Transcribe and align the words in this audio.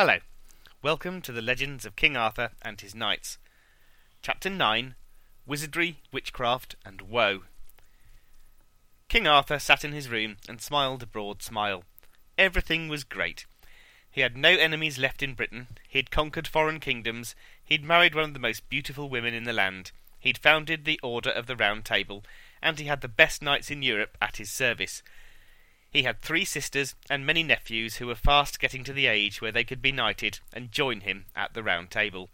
Hello. 0.00 0.18
Welcome 0.80 1.20
to 1.22 1.32
the 1.32 1.42
legends 1.42 1.84
of 1.84 1.96
King 1.96 2.16
Arthur 2.16 2.52
and 2.62 2.80
his 2.80 2.94
knights. 2.94 3.36
Chapter 4.22 4.48
9 4.48 4.94
Wizardry, 5.44 5.98
Witchcraft, 6.12 6.76
and 6.86 7.02
Woe. 7.02 7.40
King 9.08 9.26
Arthur 9.26 9.58
sat 9.58 9.84
in 9.84 9.90
his 9.90 10.08
room 10.08 10.36
and 10.48 10.60
smiled 10.60 11.02
a 11.02 11.06
broad 11.06 11.42
smile. 11.42 11.82
Everything 12.38 12.86
was 12.86 13.02
great. 13.02 13.44
He 14.08 14.20
had 14.20 14.36
no 14.36 14.50
enemies 14.50 15.00
left 15.00 15.20
in 15.20 15.34
Britain, 15.34 15.66
he'd 15.88 16.12
conquered 16.12 16.46
foreign 16.46 16.78
kingdoms, 16.78 17.34
he'd 17.64 17.82
married 17.82 18.14
one 18.14 18.22
of 18.22 18.34
the 18.34 18.38
most 18.38 18.68
beautiful 18.68 19.08
women 19.08 19.34
in 19.34 19.42
the 19.42 19.52
land, 19.52 19.90
he'd 20.20 20.38
founded 20.38 20.84
the 20.84 21.00
Order 21.02 21.30
of 21.30 21.48
the 21.48 21.56
Round 21.56 21.84
Table, 21.84 22.22
and 22.62 22.78
he 22.78 22.84
had 22.84 23.00
the 23.00 23.08
best 23.08 23.42
knights 23.42 23.68
in 23.68 23.82
Europe 23.82 24.16
at 24.22 24.36
his 24.36 24.48
service. 24.48 25.02
He 25.90 26.02
had 26.02 26.20
three 26.20 26.44
sisters 26.44 26.94
and 27.08 27.24
many 27.24 27.42
nephews 27.42 27.96
who 27.96 28.06
were 28.06 28.14
fast 28.14 28.60
getting 28.60 28.84
to 28.84 28.92
the 28.92 29.06
age 29.06 29.40
where 29.40 29.52
they 29.52 29.64
could 29.64 29.80
be 29.80 29.92
knighted 29.92 30.40
and 30.52 30.70
join 30.70 31.00
him 31.00 31.26
at 31.34 31.54
the 31.54 31.62
Round 31.62 31.90
Table. 31.90 32.28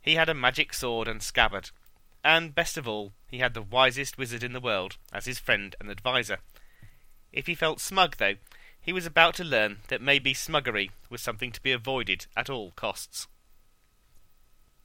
He 0.00 0.16
had 0.16 0.28
a 0.28 0.34
magic 0.34 0.74
sword 0.74 1.08
and 1.08 1.22
scabbard, 1.22 1.70
and 2.22 2.54
best 2.54 2.76
of 2.76 2.86
all, 2.86 3.12
he 3.30 3.38
had 3.38 3.54
the 3.54 3.62
wisest 3.62 4.18
wizard 4.18 4.42
in 4.42 4.52
the 4.52 4.60
world 4.60 4.96
as 5.12 5.24
his 5.24 5.38
friend 5.38 5.74
and 5.80 5.90
adviser. 5.90 6.38
If 7.32 7.46
he 7.46 7.54
felt 7.54 7.80
smug, 7.80 8.18
though, 8.18 8.36
he 8.80 8.92
was 8.92 9.06
about 9.06 9.34
to 9.36 9.44
learn 9.44 9.78
that 9.88 10.02
maybe 10.02 10.34
smuggery 10.34 10.90
was 11.08 11.22
something 11.22 11.52
to 11.52 11.62
be 11.62 11.72
avoided 11.72 12.26
at 12.36 12.50
all 12.50 12.72
costs. 12.72 13.28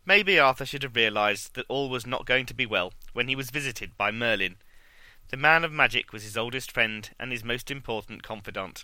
Maybe 0.05 0.39
Arthur 0.39 0.66
should 0.66 0.83
have 0.83 0.95
realized 0.95 1.53
that 1.55 1.66
all 1.67 1.89
was 1.89 2.07
not 2.07 2.25
going 2.25 2.45
to 2.47 2.53
be 2.53 2.66
well 2.66 2.93
when 3.11 3.27
he 3.27 3.35
was 3.35 3.52
visited 3.52 3.97
by 3.97 4.09
Merlin. 4.09 4.55
The 5.29 5.38
man 5.38 5.63
of 5.63 5.71
magic 5.71 6.11
was 6.11 6.23
his 6.23 6.35
oldest 6.35 6.71
friend 6.71 7.09
and 7.19 7.31
his 7.31 7.43
most 7.43 7.69
important 7.69 8.23
confidant. 8.23 8.83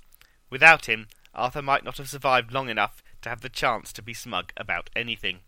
Without 0.50 0.86
him, 0.88 1.08
Arthur 1.34 1.64
might 1.64 1.84
not 1.84 1.98
have 1.98 2.10
survived 2.10 2.52
long 2.52 2.70
enough 2.70 3.04
to 3.24 3.30
have 3.30 3.42
the 3.42 3.50
chance 3.50 3.92
to 3.94 4.04
be 4.04 4.14
smug 4.14 4.54
about 4.56 4.92
anything. 4.96 5.40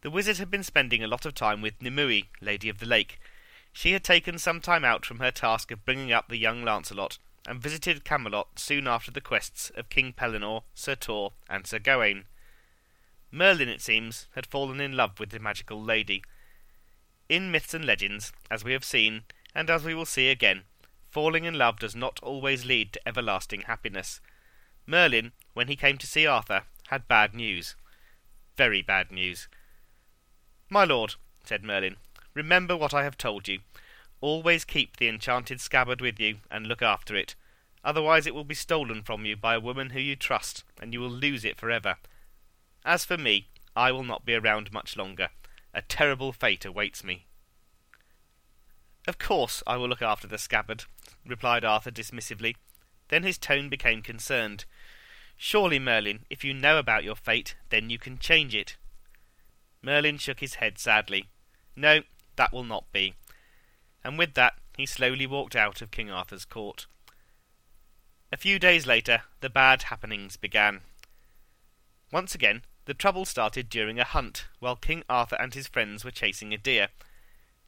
The 0.00 0.10
wizard 0.10 0.38
had 0.38 0.50
been 0.50 0.62
spending 0.62 1.04
a 1.04 1.08
lot 1.08 1.26
of 1.26 1.34
time 1.34 1.60
with 1.60 1.82
Nimue, 1.82 2.22
Lady 2.40 2.70
of 2.70 2.78
the 2.78 2.86
Lake. 2.86 3.20
She 3.70 3.92
had 3.92 4.02
taken 4.02 4.38
some 4.38 4.62
time 4.62 4.84
out 4.84 5.04
from 5.04 5.18
her 5.18 5.30
task 5.30 5.70
of 5.70 5.84
bringing 5.84 6.10
up 6.10 6.28
the 6.28 6.38
young 6.38 6.64
Lancelot, 6.64 7.18
and 7.46 7.60
visited 7.60 8.04
Camelot 8.04 8.58
soon 8.58 8.86
after 8.86 9.10
the 9.10 9.20
quests 9.20 9.70
of 9.76 9.90
King 9.90 10.12
Pellinore, 10.12 10.62
Sir 10.74 10.94
Tor, 10.94 11.32
and 11.48 11.66
Sir 11.66 11.78
Gawain. 11.78 12.24
Merlin, 13.30 13.68
it 13.68 13.80
seems, 13.80 14.26
had 14.34 14.46
fallen 14.46 14.80
in 14.80 14.96
love 14.96 15.20
with 15.20 15.30
the 15.30 15.38
magical 15.38 15.82
lady. 15.82 16.22
In 17.28 17.50
myths 17.50 17.74
and 17.74 17.84
legends, 17.84 18.32
as 18.50 18.64
we 18.64 18.72
have 18.72 18.84
seen, 18.84 19.22
and 19.54 19.70
as 19.70 19.84
we 19.84 19.94
will 19.94 20.06
see 20.06 20.28
again, 20.28 20.62
falling 21.10 21.44
in 21.44 21.58
love 21.58 21.78
does 21.78 21.94
not 21.94 22.20
always 22.22 22.64
lead 22.64 22.92
to 22.92 23.08
everlasting 23.08 23.62
happiness. 23.62 24.20
Merlin, 24.86 25.32
when 25.54 25.68
he 25.68 25.76
came 25.76 25.98
to 25.98 26.06
see 26.06 26.26
Arthur, 26.26 26.62
had 26.88 27.08
bad 27.08 27.34
news. 27.34 27.76
Very 28.56 28.82
bad 28.82 29.10
news. 29.10 29.48
My 30.68 30.84
lord, 30.84 31.14
said 31.44 31.64
Merlin, 31.64 31.96
remember 32.34 32.76
what 32.76 32.94
I 32.94 33.04
have 33.04 33.16
told 33.16 33.48
you. 33.48 33.60
Always 34.20 34.64
keep 34.64 34.96
the 34.96 35.08
enchanted 35.08 35.60
scabbard 35.60 36.00
with 36.00 36.20
you, 36.20 36.38
and 36.50 36.66
look 36.66 36.82
after 36.82 37.16
it. 37.16 37.34
Otherwise 37.82 38.26
it 38.26 38.34
will 38.34 38.44
be 38.44 38.54
stolen 38.54 39.02
from 39.02 39.24
you 39.24 39.36
by 39.36 39.54
a 39.54 39.60
woman 39.60 39.90
who 39.90 40.00
you 40.00 40.14
trust, 40.14 40.64
and 40.80 40.92
you 40.92 41.00
will 41.00 41.10
lose 41.10 41.44
it 41.44 41.56
for 41.56 41.70
ever. 41.70 41.96
As 42.84 43.04
for 43.04 43.16
me, 43.16 43.48
I 43.74 43.92
will 43.92 44.04
not 44.04 44.24
be 44.24 44.34
around 44.34 44.72
much 44.72 44.96
longer. 44.96 45.30
A 45.72 45.82
terrible 45.82 46.32
fate 46.32 46.64
awaits 46.64 47.02
me. 47.02 47.26
Of 49.06 49.18
course 49.18 49.62
I 49.66 49.76
will 49.76 49.88
look 49.88 50.02
after 50.02 50.26
the 50.26 50.38
scabbard, 50.38 50.84
replied 51.26 51.64
Arthur 51.64 51.90
dismissively. 51.90 52.56
Then 53.08 53.22
his 53.22 53.38
tone 53.38 53.68
became 53.68 54.02
concerned. 54.02 54.64
Surely, 55.36 55.78
Merlin, 55.78 56.26
if 56.28 56.44
you 56.44 56.52
know 56.52 56.78
about 56.78 57.04
your 57.04 57.16
fate, 57.16 57.56
then 57.70 57.90
you 57.90 57.98
can 57.98 58.18
change 58.18 58.54
it. 58.54 58.76
Merlin 59.82 60.18
shook 60.18 60.40
his 60.40 60.56
head 60.56 60.78
sadly. 60.78 61.28
No, 61.74 62.02
that 62.36 62.52
will 62.52 62.64
not 62.64 62.92
be. 62.92 63.14
And 64.04 64.18
with 64.18 64.34
that 64.34 64.54
he 64.76 64.86
slowly 64.86 65.26
walked 65.26 65.56
out 65.56 65.82
of 65.82 65.90
King 65.90 66.10
Arthur's 66.10 66.44
court. 66.44 66.86
A 68.32 68.36
few 68.36 68.58
days 68.58 68.86
later, 68.86 69.22
the 69.40 69.50
bad 69.50 69.84
happenings 69.84 70.36
began. 70.36 70.82
Once 72.12 72.34
again, 72.34 72.62
the 72.84 72.94
trouble 72.94 73.24
started 73.24 73.68
during 73.68 73.98
a 73.98 74.04
hunt, 74.04 74.46
while 74.58 74.76
King 74.76 75.02
Arthur 75.08 75.36
and 75.36 75.52
his 75.54 75.66
friends 75.66 76.04
were 76.04 76.10
chasing 76.10 76.52
a 76.52 76.58
deer. 76.58 76.88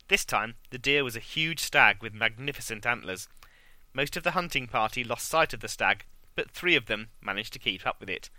This 0.09 0.25
time, 0.25 0.57
the 0.71 0.79
deer 0.79 1.05
was 1.05 1.17
a 1.17 1.21
huge 1.21 1.61
stag 1.61 2.03
with 2.03 2.13
magnificent 2.15 2.87
antlers. 2.87 3.29
Most 3.95 4.17
of 4.17 4.23
the 4.23 4.33
hunting 4.33 4.67
party 4.67 5.05
lost 5.05 5.29
sight 5.29 5.53
of 5.53 5.61
the 5.61 5.69
stag, 5.69 6.05
but 6.35 6.51
three 6.51 6.77
of 6.77 6.87
them 6.87 7.09
managed 7.21 7.53
to 7.55 7.59
keep 7.59 7.87
up 7.87 8.01
with 8.01 8.11
it. 8.11 8.31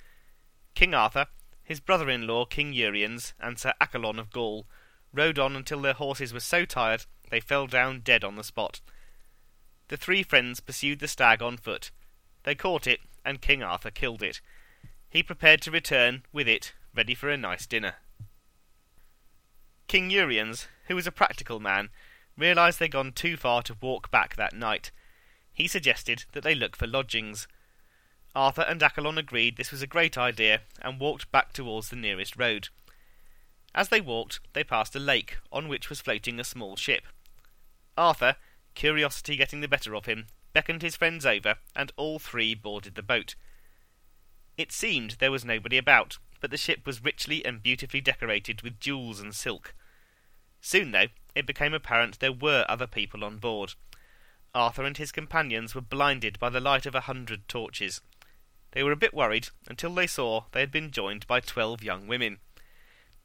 King 0.76 0.94
Arthur, 0.94 1.28
his 1.64 1.80
brother 1.80 2.10
in 2.10 2.28
law 2.28 2.46
King 2.46 2.74
Uriens, 2.74 3.34
and 3.40 3.58
Sir 3.58 3.74
Accolon 3.80 4.20
of 4.20 4.32
Gaul 4.32 4.66
rode 5.14 5.40
on 5.40 5.56
until 5.56 5.82
their 5.82 5.94
horses 5.94 6.34
were 6.34 6.40
so 6.40 6.66
tired 6.66 7.06
they 7.30 7.40
fell 7.40 7.68
down 7.68 8.02
dead 8.02 8.24
on 8.24 8.36
the 8.36 8.44
spot. 8.44 8.82
The 9.88 9.98
three 9.98 10.24
friends 10.24 10.60
pursued 10.60 11.00
the 11.00 11.08
stag 11.08 11.42
on 11.42 11.58
foot. 11.58 11.92
They 12.44 12.56
caught 12.56 12.88
it, 12.88 13.00
and 13.24 13.42
King 13.42 13.64
Arthur 13.64 13.92
killed 13.92 14.24
it. 14.24 14.42
He 15.10 15.24
prepared 15.24 15.62
to 15.62 15.72
return 15.72 16.24
with 16.34 16.48
it, 16.48 16.74
ready 16.96 17.16
for 17.16 17.30
a 17.30 17.38
nice 17.38 17.66
dinner. 17.66 17.96
King 19.88 20.10
Uriens, 20.10 20.68
who 20.88 20.96
was 20.96 21.08
a 21.08 21.12
practical 21.12 21.60
man, 21.60 21.90
realized 22.38 22.80
they'd 22.80 22.92
gone 22.92 23.12
too 23.12 23.38
far 23.38 23.62
to 23.64 23.78
walk 23.80 24.10
back 24.10 24.36
that 24.36 24.54
night. 24.54 24.92
He 25.52 25.68
suggested 25.68 26.26
that 26.32 26.44
they 26.44 26.56
look 26.56 26.76
for 26.76 26.88
lodgings. 26.88 27.48
Arthur 28.36 28.64
and 28.64 28.82
Accolon 28.82 29.18
agreed 29.18 29.56
this 29.56 29.72
was 29.72 29.82
a 29.82 29.88
great 29.88 30.18
idea 30.18 30.62
and 30.82 31.00
walked 31.00 31.32
back 31.32 31.54
towards 31.54 31.90
the 31.90 31.96
nearest 31.96 32.36
road. 32.36 32.70
As 33.76 33.90
they 33.90 34.02
walked, 34.02 34.40
they 34.54 34.64
passed 34.64 34.96
a 34.96 35.00
lake 35.00 35.38
on 35.52 35.68
which 35.68 35.90
was 35.90 36.02
floating 36.02 36.40
a 36.40 36.44
small 36.44 36.76
ship. 36.76 37.04
Arthur, 37.98 38.36
curiosity 38.74 39.36
getting 39.36 39.62
the 39.62 39.68
better 39.68 39.96
of 39.96 40.06
him, 40.06 40.28
beckoned 40.54 40.82
his 40.82 40.96
friends 40.96 41.26
over, 41.26 41.56
and 41.76 41.92
all 41.96 42.20
three 42.20 42.56
boarded 42.56 42.96
the 42.96 43.04
boat. 43.04 43.36
It 44.58 44.72
seemed 44.72 45.12
there 45.20 45.32
was 45.32 45.46
nobody 45.46 45.78
about, 45.78 46.18
but 46.44 46.52
the 46.52 46.58
ship 46.58 46.86
was 46.86 47.02
richly 47.02 47.46
and 47.46 47.64
beautifully 47.64 48.02
decorated 48.02 48.64
with 48.64 48.78
jewels 48.82 49.22
and 49.22 49.34
silk. 49.34 49.74
Soon, 50.60 50.92
though, 50.92 51.08
it 51.34 51.46
became 51.46 51.74
apparent 51.74 52.20
there 52.20 52.34
were 52.34 52.66
other 52.68 52.86
people 52.86 53.24
on 53.24 53.38
board. 53.38 53.76
Arthur 54.54 54.84
and 54.84 54.98
his 54.98 55.14
companions 55.14 55.74
were 55.74 55.80
blinded 55.80 56.38
by 56.40 56.50
the 56.50 56.60
light 56.60 56.86
of 56.86 56.96
a 56.96 57.08
hundred 57.08 57.48
torches. 57.48 58.02
They 58.72 58.84
were 58.84 58.92
a 58.92 58.98
bit 58.98 59.14
worried 59.14 59.48
until 59.70 59.96
they 59.96 60.06
saw 60.06 60.44
they 60.52 60.60
had 60.60 60.70
been 60.70 60.92
joined 60.92 61.26
by 61.28 61.40
twelve 61.40 61.82
young 61.82 62.08
women. 62.08 62.40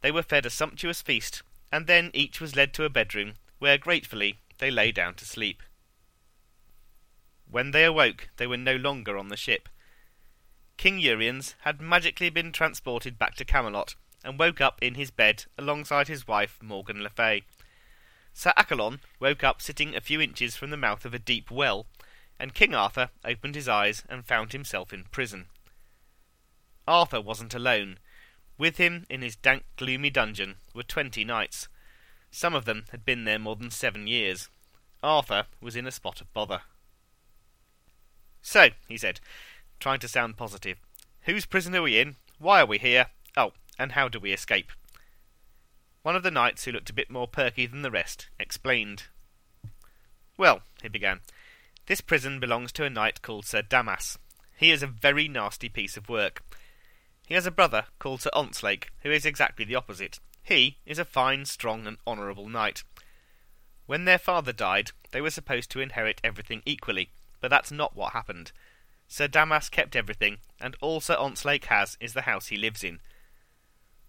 They 0.00 0.12
were 0.12 0.22
fed 0.22 0.46
a 0.46 0.50
sumptuous 0.50 1.02
feast, 1.02 1.42
and 1.72 1.88
then 1.88 2.12
each 2.14 2.40
was 2.40 2.54
led 2.54 2.72
to 2.74 2.84
a 2.84 2.88
bedroom, 2.88 3.34
where 3.58 3.78
gratefully 3.78 4.38
they 4.58 4.70
lay 4.70 4.92
down 4.92 5.14
to 5.14 5.24
sleep. 5.24 5.64
When 7.50 7.72
they 7.72 7.84
awoke, 7.84 8.28
they 8.36 8.46
were 8.46 8.56
no 8.56 8.76
longer 8.76 9.18
on 9.18 9.26
the 9.26 9.36
ship. 9.36 9.68
King 10.78 11.00
Uriens 11.00 11.56
had 11.62 11.80
magically 11.80 12.30
been 12.30 12.52
transported 12.52 13.18
back 13.18 13.34
to 13.34 13.44
Camelot 13.44 13.96
and 14.24 14.38
woke 14.38 14.60
up 14.60 14.80
in 14.80 14.94
his 14.94 15.10
bed 15.10 15.44
alongside 15.58 16.06
his 16.06 16.28
wife 16.28 16.56
Morgan 16.62 17.02
le 17.02 17.10
Fay. 17.10 17.42
Sir 18.32 18.52
Accolon 18.56 19.00
woke 19.18 19.42
up 19.42 19.60
sitting 19.60 19.96
a 19.96 20.00
few 20.00 20.20
inches 20.20 20.56
from 20.56 20.70
the 20.70 20.76
mouth 20.76 21.04
of 21.04 21.12
a 21.12 21.18
deep 21.18 21.50
well, 21.50 21.86
and 22.38 22.54
King 22.54 22.76
Arthur 22.76 23.10
opened 23.24 23.56
his 23.56 23.68
eyes 23.68 24.04
and 24.08 24.24
found 24.24 24.52
himself 24.52 24.92
in 24.92 25.02
prison. 25.10 25.46
Arthur 26.86 27.20
wasn't 27.20 27.54
alone. 27.54 27.98
With 28.56 28.76
him 28.76 29.04
in 29.10 29.20
his 29.20 29.34
dank, 29.34 29.64
gloomy 29.76 30.10
dungeon 30.10 30.56
were 30.74 30.84
twenty 30.84 31.24
knights. 31.24 31.66
Some 32.30 32.54
of 32.54 32.66
them 32.66 32.84
had 32.92 33.04
been 33.04 33.24
there 33.24 33.40
more 33.40 33.56
than 33.56 33.72
seven 33.72 34.06
years. 34.06 34.48
Arthur 35.02 35.46
was 35.60 35.74
in 35.74 35.88
a 35.88 35.92
spot 35.92 36.20
of 36.20 36.32
bother. 36.32 36.62
So, 38.42 38.68
he 38.88 38.96
said, 38.96 39.20
trying 39.78 40.00
to 40.00 40.08
sound 40.08 40.36
positive. 40.36 40.78
Whose 41.22 41.46
prison 41.46 41.74
are 41.76 41.82
we 41.82 41.98
in? 41.98 42.16
Why 42.38 42.60
are 42.60 42.66
we 42.66 42.78
here? 42.78 43.06
Oh, 43.36 43.52
and 43.78 43.92
how 43.92 44.08
do 44.08 44.18
we 44.18 44.32
escape? 44.32 44.72
One 46.02 46.16
of 46.16 46.22
the 46.22 46.30
knights, 46.30 46.64
who 46.64 46.72
looked 46.72 46.90
a 46.90 46.94
bit 46.94 47.10
more 47.10 47.28
perky 47.28 47.66
than 47.66 47.82
the 47.82 47.90
rest, 47.90 48.28
explained. 48.38 49.04
Well, 50.36 50.62
he 50.82 50.88
began, 50.88 51.20
this 51.86 52.00
prison 52.00 52.38
belongs 52.38 52.70
to 52.72 52.84
a 52.84 52.90
knight 52.90 53.22
called 53.22 53.46
Sir 53.46 53.62
Damas. 53.62 54.18
He 54.56 54.70
is 54.70 54.82
a 54.82 54.86
very 54.86 55.26
nasty 55.26 55.68
piece 55.68 55.96
of 55.96 56.08
work. 56.08 56.42
He 57.26 57.34
has 57.34 57.46
a 57.46 57.50
brother 57.50 57.84
called 57.98 58.22
Sir 58.22 58.30
Ontzlake, 58.34 58.88
who 59.02 59.10
is 59.10 59.24
exactly 59.24 59.64
the 59.64 59.74
opposite. 59.74 60.18
He 60.42 60.78
is 60.86 60.98
a 60.98 61.04
fine, 61.04 61.44
strong, 61.44 61.86
and 61.86 61.98
honourable 62.06 62.48
knight. 62.48 62.82
When 63.86 64.04
their 64.04 64.18
father 64.18 64.52
died, 64.52 64.92
they 65.12 65.20
were 65.20 65.30
supposed 65.30 65.70
to 65.70 65.80
inherit 65.80 66.20
everything 66.22 66.62
equally, 66.66 67.10
but 67.40 67.48
that's 67.48 67.70
not 67.70 67.96
what 67.96 68.12
happened. 68.12 68.52
Sir 69.08 69.26
Damas 69.26 69.70
kept 69.70 69.96
everything, 69.96 70.38
and 70.60 70.76
all 70.82 71.00
Sir 71.00 71.16
Ontzlake 71.16 71.64
has 71.64 71.96
is 71.98 72.12
the 72.12 72.22
house 72.22 72.48
he 72.48 72.56
lives 72.56 72.84
in. 72.84 73.00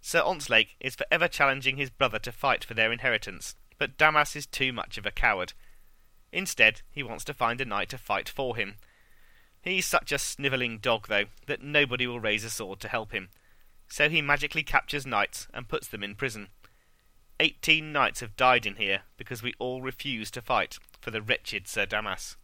Sir 0.01 0.21
Ontzlake 0.21 0.75
is 0.79 0.95
for 0.95 1.05
ever 1.09 1.27
challenging 1.27 1.77
his 1.77 1.89
brother 1.89 2.19
to 2.19 2.31
fight 2.31 2.65
for 2.65 2.73
their 2.73 2.91
inheritance, 2.91 3.55
but 3.77 3.97
Damas 3.97 4.35
is 4.35 4.45
too 4.45 4.73
much 4.73 4.97
of 4.97 5.05
a 5.05 5.11
coward. 5.11 5.53
Instead, 6.31 6.81
he 6.91 7.01
wants 7.01 7.23
to 7.23 7.33
find 7.33 7.59
a 7.61 7.65
knight 7.65 7.89
to 7.89 7.97
fight 7.97 8.29
for 8.29 8.55
him. 8.55 8.75
He's 9.61 9.85
such 9.85 10.11
a 10.11 10.19
snivelling 10.19 10.79
dog, 10.79 11.07
though, 11.07 11.25
that 11.47 11.63
nobody 11.63 12.05
will 12.05 12.19
raise 12.19 12.43
a 12.43 12.49
sword 12.49 12.79
to 12.81 12.87
help 12.87 13.11
him. 13.11 13.29
So 13.87 14.09
he 14.09 14.21
magically 14.21 14.63
captures 14.63 15.05
knights 15.05 15.47
and 15.53 15.67
puts 15.67 15.87
them 15.87 16.03
in 16.03 16.15
prison. 16.15 16.49
Eighteen 17.39 17.93
knights 17.93 18.19
have 18.19 18.35
died 18.35 18.65
in 18.65 18.75
here 18.75 19.01
because 19.17 19.41
we 19.41 19.53
all 19.59 19.81
refused 19.81 20.33
to 20.35 20.41
fight 20.41 20.77
for 20.99 21.09
the 21.09 21.21
wretched 21.21 21.67
Sir 21.67 21.85
Damas. 21.85 22.35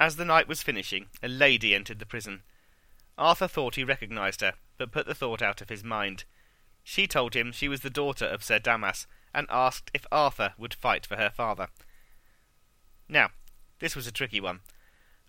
As 0.00 0.16
the 0.16 0.24
night 0.24 0.48
was 0.48 0.62
finishing, 0.62 1.08
a 1.22 1.28
lady 1.28 1.74
entered 1.74 1.98
the 1.98 2.06
prison. 2.06 2.42
Arthur 3.18 3.48
thought 3.48 3.76
he 3.76 3.84
recognised 3.84 4.40
her, 4.40 4.54
but 4.78 4.90
put 4.90 5.06
the 5.06 5.14
thought 5.14 5.42
out 5.42 5.60
of 5.60 5.68
his 5.68 5.84
mind. 5.84 6.24
She 6.82 7.06
told 7.06 7.34
him 7.34 7.52
she 7.52 7.68
was 7.68 7.82
the 7.82 7.90
daughter 7.90 8.24
of 8.24 8.42
Sir 8.42 8.58
Damas, 8.58 9.06
and 9.34 9.46
asked 9.50 9.90
if 9.94 10.06
Arthur 10.10 10.54
would 10.58 10.74
fight 10.74 11.06
for 11.06 11.16
her 11.16 11.30
father. 11.30 11.68
Now, 13.08 13.30
this 13.78 13.94
was 13.94 14.06
a 14.06 14.12
tricky 14.12 14.40
one. 14.40 14.60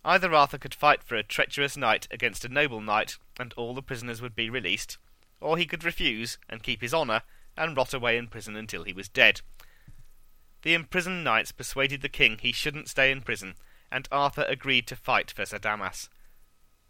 Either 0.05 0.33
Arthur 0.33 0.57
could 0.57 0.73
fight 0.73 1.03
for 1.03 1.15
a 1.15 1.23
treacherous 1.23 1.77
knight 1.77 2.07
against 2.11 2.43
a 2.43 2.49
noble 2.49 2.81
knight, 2.81 3.17
and 3.39 3.53
all 3.53 3.73
the 3.73 3.81
prisoners 3.81 4.21
would 4.21 4.35
be 4.35 4.49
released, 4.49 4.97
or 5.39 5.57
he 5.57 5.65
could 5.65 5.83
refuse 5.83 6.37
and 6.49 6.63
keep 6.63 6.81
his 6.81 6.93
honour 6.93 7.21
and 7.55 7.77
rot 7.77 7.93
away 7.93 8.17
in 8.17 8.27
prison 8.27 8.55
until 8.55 8.83
he 8.83 8.93
was 8.93 9.07
dead. 9.07 9.41
The 10.63 10.73
imprisoned 10.73 11.23
knights 11.23 11.51
persuaded 11.51 12.01
the 12.01 12.09
king 12.09 12.37
he 12.37 12.51
shouldn't 12.51 12.89
stay 12.89 13.11
in 13.11 13.21
prison, 13.21 13.55
and 13.93 14.09
Arthur 14.11 14.45
agreed 14.49 14.87
to 14.87 14.95
fight 14.95 15.31
for 15.31 15.45
Sir 15.45 15.59
Damas. 15.59 16.09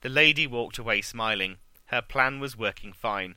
The 0.02 0.10
lady 0.10 0.48
walked 0.48 0.78
away 0.78 1.02
smiling. 1.02 1.58
Her 1.88 2.02
plan 2.02 2.40
was 2.40 2.58
working 2.58 2.94
fine. 2.94 3.36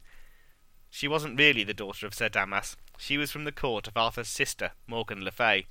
She 0.88 1.08
wasn't 1.08 1.38
really 1.38 1.64
the 1.64 1.74
daughter 1.74 2.06
of 2.06 2.14
Sir 2.14 2.28
Damas. 2.28 2.76
She 2.96 3.18
was 3.18 3.32
from 3.32 3.44
the 3.44 3.52
court 3.52 3.88
of 3.88 3.96
Arthur's 3.96 4.28
sister, 4.28 4.70
Morgan 4.86 5.22
le 5.24 5.32
Fay. 5.32 5.66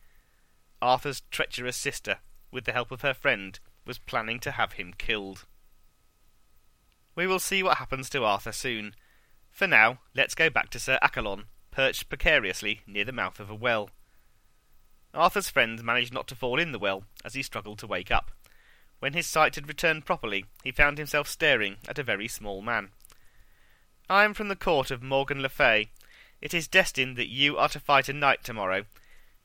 Arthur's 0.81 1.23
treacherous 1.31 1.77
sister, 1.77 2.17
with 2.51 2.65
the 2.65 2.73
help 2.73 2.91
of 2.91 3.01
her 3.01 3.13
friend, 3.13 3.59
was 3.85 3.97
planning 3.97 4.39
to 4.41 4.51
have 4.51 4.73
him 4.73 4.93
killed. 4.97 5.45
We 7.15 7.25
will 7.25 7.39
see 7.39 7.63
what 7.63 7.77
happens 7.77 8.09
to 8.09 8.25
Arthur 8.25 8.51
soon. 8.51 8.93
For 9.49 9.67
now, 9.67 9.99
let's 10.13 10.35
go 10.35 10.49
back 10.49 10.69
to 10.71 10.79
Sir 10.79 10.99
Accolon, 11.01 11.45
perched 11.71 12.09
precariously 12.09 12.81
near 12.85 13.05
the 13.05 13.13
mouth 13.13 13.39
of 13.39 13.49
a 13.49 13.55
well. 13.55 13.89
Arthur's 15.15 15.49
friend 15.49 15.83
managed 15.83 16.13
not 16.13 16.27
to 16.27 16.35
fall 16.35 16.59
in 16.59 16.71
the 16.71 16.79
well 16.79 17.05
as 17.23 17.33
he 17.33 17.41
struggled 17.41 17.79
to 17.79 17.87
wake 17.87 18.11
up. 18.11 18.31
When 18.99 19.13
his 19.13 19.27
sight 19.27 19.55
had 19.55 19.67
returned 19.67 20.05
properly, 20.05 20.45
he 20.63 20.71
found 20.71 20.97
himself 20.97 21.27
staring 21.27 21.77
at 21.87 21.99
a 21.99 22.03
very 22.03 22.27
small 22.27 22.61
man. 22.61 22.89
I 24.09 24.23
am 24.23 24.33
from 24.33 24.47
the 24.47 24.55
court 24.55 24.91
of 24.91 25.01
Morgan 25.01 25.41
le 25.41 25.49
Fay. 25.49 25.89
It 26.41 26.53
is 26.53 26.67
destined 26.67 27.17
that 27.17 27.29
you 27.29 27.57
are 27.57 27.69
to 27.69 27.79
fight 27.79 28.09
a 28.09 28.13
knight 28.13 28.43
tomorrow. 28.43 28.85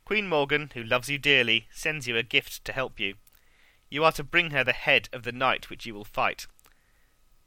Queen 0.04 0.28
Morgan, 0.28 0.70
who 0.74 0.82
loves 0.82 1.08
you 1.08 1.18
dearly, 1.18 1.68
sends 1.72 2.06
you 2.06 2.16
a 2.16 2.22
gift 2.22 2.64
to 2.64 2.72
help 2.72 2.98
you. 2.98 3.14
You 3.88 4.04
are 4.04 4.12
to 4.12 4.24
bring 4.24 4.50
her 4.50 4.64
the 4.64 4.72
head 4.72 5.08
of 5.12 5.22
the 5.22 5.32
knight 5.32 5.70
which 5.70 5.86
you 5.86 5.94
will 5.94 6.04
fight. 6.04 6.46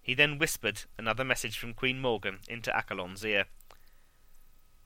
He 0.02 0.14
then 0.14 0.38
whispered 0.38 0.84
another 0.98 1.24
message 1.24 1.58
from 1.58 1.74
Queen 1.74 2.00
Morgan 2.00 2.40
into 2.48 2.76
Accolon's 2.76 3.24
ear. 3.24 3.46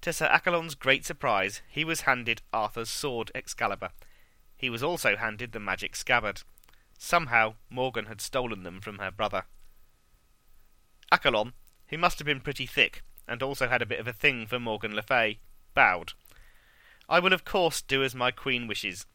To 0.08 0.14
Sir 0.14 0.28
Accolon's 0.28 0.74
great 0.74 1.04
surprise, 1.04 1.62
he 1.68 1.84
was 1.84 2.08
handed 2.08 2.42
Arthur's 2.54 2.90
sword 2.90 3.30
Excalibur. 3.36 3.90
He 4.56 4.70
was 4.70 4.82
also 4.82 5.18
handed 5.18 5.52
the 5.52 5.60
magic 5.60 5.98
scabbard. 5.98 6.44
Somehow 6.98 7.56
Morgan 7.70 8.06
had 8.06 8.22
stolen 8.22 8.64
them 8.64 8.80
from 8.80 9.00
her 9.00 9.12
brother. 9.12 9.44
Accolon, 11.12 11.52
who 11.90 11.98
must 11.98 12.20
have 12.20 12.26
been 12.26 12.40
pretty 12.40 12.66
thick, 12.66 13.04
and 13.28 13.44
also 13.44 13.68
had 13.68 13.82
a 13.82 13.86
bit 13.86 14.00
of 14.00 14.08
a 14.08 14.14
thing 14.14 14.48
for 14.48 14.62
Morgan 14.62 14.96
le 14.96 15.02
Fay, 15.02 15.40
bowed. 15.74 16.14
I 17.10 17.20
will 17.20 17.34
of 17.34 17.44
course 17.44 17.82
do 17.82 18.02
as 18.02 18.16
my 18.16 18.32
queen 18.32 18.66
wishes. 18.66 19.06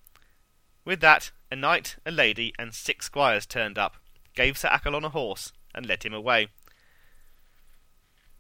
With 0.85 1.01
that, 1.01 1.31
a 1.51 1.57
knight, 1.57 1.97
a 2.05 2.11
lady, 2.11 2.53
and 2.59 2.75
six 2.75 3.07
squires 3.07 3.47
turned 3.47 3.79
up, 3.79 3.97
gave 4.35 4.59
Sir 4.59 4.69
Accolon 4.69 5.05
a 5.05 5.09
horse, 5.09 5.55
and 5.75 5.87
led 5.87 6.03
him 6.03 6.13
away. 6.13 6.49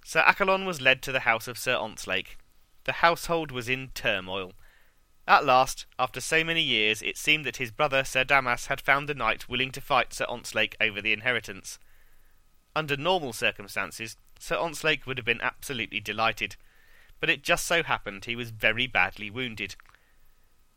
Sir 0.05 0.20
Accolon 0.20 0.66
was 0.66 0.82
led 0.82 1.00
to 1.00 1.12
the 1.12 1.20
house 1.20 1.48
of 1.48 1.56
Sir 1.56 1.76
Ontzlake. 1.76 2.37
The 2.84 2.93
household 2.93 3.52
was 3.52 3.69
in 3.69 3.88
turmoil. 3.94 4.52
At 5.26 5.44
last, 5.44 5.87
after 5.99 6.20
so 6.20 6.43
many 6.43 6.62
years, 6.62 7.00
it 7.00 7.17
seemed 7.17 7.44
that 7.46 7.58
his 7.58 7.70
brother 7.70 8.02
Sir 8.02 8.25
Damas 8.25 8.67
had 8.67 8.81
found 8.81 9.08
a 9.08 9.14
knight 9.14 9.49
willing 9.49 9.70
to 9.73 9.81
fight 9.81 10.12
Sir 10.12 10.26
Ontzlake 10.29 10.75
over 10.81 11.00
the 11.00 11.12
inheritance. 11.12 11.79
Under 12.75 12.96
normal 12.96 13.32
circumstances, 13.32 14.17
Sir 14.38 14.56
Ontzlake 14.56 15.06
would 15.06 15.19
have 15.19 15.25
been 15.25 15.40
absolutely 15.40 16.00
delighted, 16.00 16.56
but 17.20 17.31
it 17.31 17.43
just 17.43 17.67
so 17.67 17.84
happened 17.84 18.25
he 18.25 18.34
was 18.34 18.50
very 18.50 18.88
badly 18.88 19.31
wounded. 19.31 19.76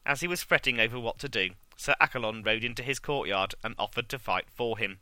As 0.05 0.21
he 0.21 0.27
was 0.27 0.43
fretting 0.43 0.79
over 0.79 0.99
what 0.99 1.17
to 1.19 1.29
do, 1.29 1.51
Sir 1.75 1.95
Accolon 1.99 2.43
rode 2.43 2.63
into 2.63 2.83
his 2.83 2.99
courtyard 2.99 3.55
and 3.63 3.73
offered 3.79 4.09
to 4.09 4.19
fight 4.19 4.45
for 4.53 4.77
him. 4.77 4.99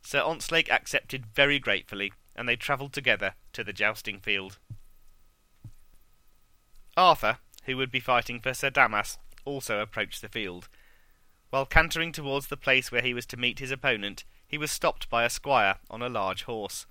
Sir 0.00 0.20
Ontzlake 0.20 0.70
accepted 0.70 1.26
very 1.26 1.58
gratefully, 1.58 2.12
and 2.34 2.48
they 2.48 2.56
travelled 2.56 2.94
together 2.94 3.34
to 3.52 3.62
the 3.62 3.74
jousting 3.74 4.20
field. 4.20 4.58
Arthur, 6.96 7.38
who 7.64 7.76
would 7.76 7.90
be 7.90 8.00
fighting 8.00 8.40
for 8.40 8.54
Sir 8.54 8.70
Damas, 8.70 9.18
also 9.44 9.80
approached 9.80 10.22
the 10.22 10.28
field. 10.28 10.68
While 11.50 11.66
cantering 11.66 12.12
towards 12.12 12.48
the 12.48 12.56
place 12.56 12.90
where 12.90 13.02
he 13.02 13.14
was 13.14 13.26
to 13.26 13.36
meet 13.36 13.58
his 13.58 13.70
opponent, 13.70 14.24
he 14.46 14.58
was 14.58 14.70
stopped 14.70 15.08
by 15.10 15.24
a 15.24 15.30
squire 15.30 15.76
on 15.90 16.02
a 16.02 16.08
large 16.08 16.44
horse. 16.44 16.86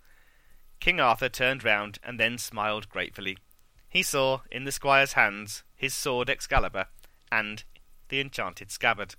King 0.79 0.99
Arthur 0.99 1.29
turned 1.29 1.63
round 1.63 1.99
and 2.03 2.19
then 2.19 2.37
smiled 2.37 2.89
gratefully. 2.89 3.37
He 3.89 4.03
saw 4.03 4.41
in 4.51 4.65
the 4.65 4.71
squire's 4.71 5.13
hands 5.13 5.63
his 5.75 5.93
sword 5.93 6.29
Excalibur 6.29 6.87
and 7.31 7.63
the 8.09 8.19
enchanted 8.19 8.71
scabbard. 8.71 9.15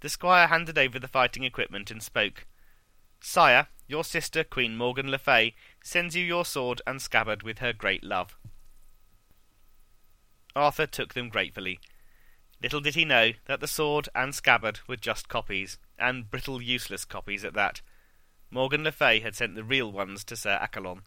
The 0.00 0.08
squire 0.08 0.48
handed 0.48 0.78
over 0.78 0.98
the 0.98 1.08
fighting 1.08 1.44
equipment 1.44 1.90
and 1.90 2.02
spoke. 2.02 2.46
Sire, 3.20 3.68
your 3.86 4.02
sister, 4.02 4.42
Queen 4.42 4.76
Morgan 4.76 5.10
le 5.10 5.18
Fay, 5.18 5.54
sends 5.82 6.16
you 6.16 6.24
your 6.24 6.44
sword 6.44 6.82
and 6.86 7.00
scabbard 7.00 7.44
with 7.44 7.58
her 7.58 7.72
great 7.72 8.02
love. 8.02 8.36
Arthur 10.54 10.86
took 10.86 11.14
them 11.14 11.28
gratefully. 11.28 11.80
Little 12.62 12.80
did 12.80 12.94
he 12.94 13.04
know 13.04 13.32
that 13.46 13.60
the 13.60 13.66
sword 13.66 14.08
and 14.14 14.34
scabbard 14.34 14.80
were 14.86 14.96
just 14.96 15.28
copies, 15.28 15.78
and 15.98 16.30
brittle, 16.30 16.62
useless 16.62 17.04
copies 17.04 17.44
at 17.44 17.54
that. 17.54 17.80
Morgan 18.50 18.84
le 18.84 18.92
Fay 18.92 19.20
had 19.20 19.34
sent 19.34 19.54
the 19.54 19.64
real 19.64 19.90
ones 19.90 20.24
to 20.24 20.36
Sir 20.36 20.58
Accolon. 20.60 21.02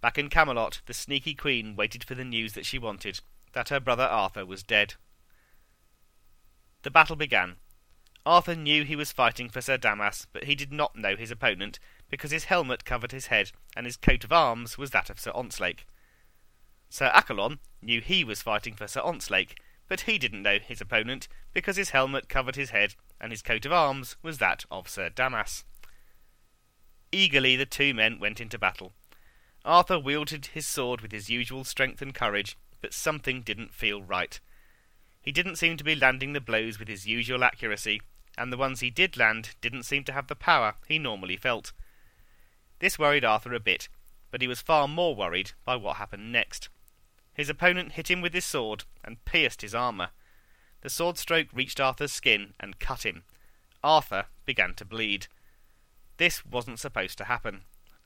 Back 0.00 0.18
in 0.18 0.28
Camelot, 0.28 0.80
the 0.86 0.94
sneaky 0.94 1.34
queen 1.34 1.76
waited 1.76 2.04
for 2.04 2.14
the 2.14 2.24
news 2.24 2.54
that 2.54 2.66
she 2.66 2.78
wanted, 2.78 3.20
that 3.52 3.68
her 3.68 3.80
brother 3.80 4.04
Arthur 4.04 4.44
was 4.44 4.62
dead. 4.62 4.94
The 6.82 6.90
battle 6.90 7.16
began, 7.16 7.56
Arthur 8.26 8.54
knew 8.54 8.84
he 8.84 8.96
was 8.96 9.12
fighting 9.12 9.50
for 9.50 9.60
Sir 9.60 9.76
Damas, 9.76 10.26
but 10.32 10.44
he 10.44 10.54
did 10.54 10.72
not 10.72 10.96
know 10.96 11.14
his 11.14 11.30
opponent, 11.30 11.78
because 12.08 12.30
his 12.30 12.44
helmet 12.44 12.84
covered 12.84 13.12
his 13.12 13.26
head, 13.26 13.52
and 13.76 13.84
his 13.84 13.98
coat 13.98 14.24
of 14.24 14.32
arms 14.32 14.78
was 14.78 14.90
that 14.90 15.10
of 15.10 15.20
Sir 15.20 15.30
Ontzlake. 15.32 15.84
Sir 16.94 17.10
Accolon 17.12 17.58
knew 17.82 18.00
he 18.00 18.22
was 18.22 18.40
fighting 18.40 18.74
for 18.74 18.86
Sir 18.86 19.00
Ontzlake, 19.00 19.58
but 19.88 20.02
he 20.02 20.16
didn't 20.16 20.44
know 20.44 20.60
his 20.60 20.80
opponent, 20.80 21.26
because 21.52 21.76
his 21.76 21.90
helmet 21.90 22.28
covered 22.28 22.54
his 22.54 22.70
head, 22.70 22.94
and 23.20 23.32
his 23.32 23.42
coat 23.42 23.66
of 23.66 23.72
arms 23.72 24.14
was 24.22 24.38
that 24.38 24.64
of 24.70 24.88
Sir 24.88 25.08
Damas. 25.08 25.64
Eagerly 27.10 27.56
the 27.56 27.66
two 27.66 27.94
men 27.94 28.20
went 28.20 28.40
into 28.40 28.60
battle. 28.60 28.92
Arthur 29.64 29.98
wielded 29.98 30.46
his 30.46 30.68
sword 30.68 31.00
with 31.00 31.10
his 31.10 31.28
usual 31.28 31.64
strength 31.64 32.00
and 32.00 32.14
courage, 32.14 32.56
but 32.80 32.94
something 32.94 33.42
didn't 33.42 33.74
feel 33.74 34.00
right. 34.00 34.38
He 35.20 35.32
didn't 35.32 35.56
seem 35.56 35.76
to 35.78 35.82
be 35.82 35.96
landing 35.96 36.32
the 36.32 36.40
blows 36.40 36.78
with 36.78 36.86
his 36.86 37.08
usual 37.08 37.42
accuracy, 37.42 38.02
and 38.38 38.52
the 38.52 38.56
ones 38.56 38.78
he 38.78 38.90
did 38.90 39.16
land 39.16 39.56
didn't 39.60 39.82
seem 39.82 40.04
to 40.04 40.12
have 40.12 40.28
the 40.28 40.36
power 40.36 40.76
he 40.86 41.00
normally 41.00 41.36
felt. 41.36 41.72
This 42.78 43.00
worried 43.00 43.24
Arthur 43.24 43.52
a 43.52 43.58
bit, 43.58 43.88
but 44.30 44.40
he 44.40 44.46
was 44.46 44.62
far 44.62 44.86
more 44.86 45.16
worried 45.16 45.50
by 45.64 45.74
what 45.74 45.96
happened 45.96 46.30
next. 46.30 46.68
His 47.34 47.48
opponent 47.48 47.92
hit 47.92 48.10
him 48.10 48.20
with 48.20 48.32
his 48.32 48.44
sword 48.44 48.84
and 49.02 49.24
pierced 49.24 49.62
his 49.62 49.74
armour. 49.74 50.10
The 50.82 50.88
sword 50.88 51.18
stroke 51.18 51.48
reached 51.52 51.80
Arthur's 51.80 52.12
skin 52.12 52.54
and 52.60 52.78
cut 52.78 53.04
him. 53.04 53.24
Arthur 53.82 54.26
began 54.46 54.74
to 54.74 54.84
bleed. 54.84 55.26
This 56.16 56.46
wasn't 56.46 56.78
supposed 56.78 57.18
to 57.18 57.24
happen. 57.24 57.62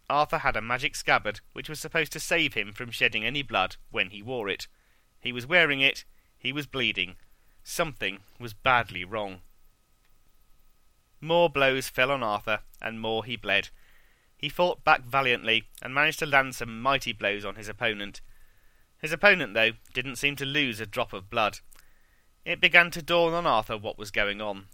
Arthur 0.09 0.39
had 0.39 0.57
a 0.57 0.63
magic 0.63 0.97
scabbard 0.97 1.41
which 1.53 1.69
was 1.69 1.79
supposed 1.79 2.13
to 2.13 2.21
save 2.21 2.55
him 2.55 2.73
from 2.73 2.91
shedding 2.91 3.25
any 3.25 3.43
blood 3.43 3.77
when 3.91 4.11
he 4.11 4.23
wore 4.23 4.49
it. 4.49 4.67
He 5.21 5.33
was 5.33 5.47
wearing 5.47 5.81
it, 5.81 6.05
he 6.39 6.53
was 6.53 6.67
bleeding. 6.67 7.17
Something 7.63 8.21
was 8.39 8.55
badly 8.55 9.05
wrong. 9.05 9.41
More 11.21 11.51
blows 11.51 11.89
fell 11.89 12.11
on 12.11 12.23
Arthur, 12.23 12.61
and 12.81 13.01
more 13.01 13.25
he 13.25 13.37
bled. 13.37 13.69
He 14.37 14.49
fought 14.49 14.85
back 14.85 15.03
valiantly, 15.03 15.65
and 15.83 15.93
managed 15.93 16.21
to 16.21 16.27
land 16.27 16.55
some 16.55 16.81
mighty 16.81 17.13
blows 17.13 17.45
on 17.45 17.57
his 17.57 17.69
opponent. 17.69 18.21
His 19.01 19.13
opponent, 19.13 19.55
though, 19.55 19.73
didn't 19.93 20.17
seem 20.17 20.37
to 20.37 20.45
lose 20.45 20.81
a 20.81 20.87
drop 20.87 21.13
of 21.13 21.31
blood. 21.31 21.61
It 22.45 22.61
began 22.61 22.91
to 22.93 23.03
dawn 23.03 23.33
on 23.33 23.47
Arthur 23.47 23.77
what 23.77 23.99
was 23.99 24.11
going 24.11 24.41
on. 24.41 24.67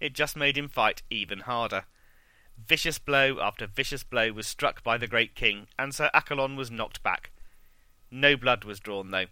It 0.00 0.12
just 0.12 0.36
made 0.36 0.56
him 0.56 0.68
fight 0.68 1.02
even 1.10 1.40
harder. 1.40 1.84
Vicious 2.58 2.98
blow 2.98 3.38
after 3.40 3.66
vicious 3.66 4.02
blow 4.02 4.32
was 4.32 4.46
struck 4.46 4.82
by 4.82 4.96
the 4.96 5.06
great 5.06 5.34
king, 5.34 5.66
and 5.78 5.94
Sir 5.94 6.10
Accolon 6.14 6.56
was 6.56 6.70
knocked 6.70 7.02
back. 7.02 7.30
No 8.10 8.36
blood 8.36 8.64
was 8.64 8.80
drawn, 8.80 9.10
though. 9.10 9.26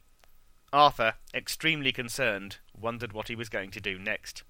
Arthur, 0.72 1.14
extremely 1.32 1.92
concerned, 1.92 2.58
wondered 2.78 3.12
what 3.12 3.28
he 3.28 3.36
was 3.36 3.48
going 3.48 3.70
to 3.70 3.80
do 3.80 3.98
next. 3.98 4.42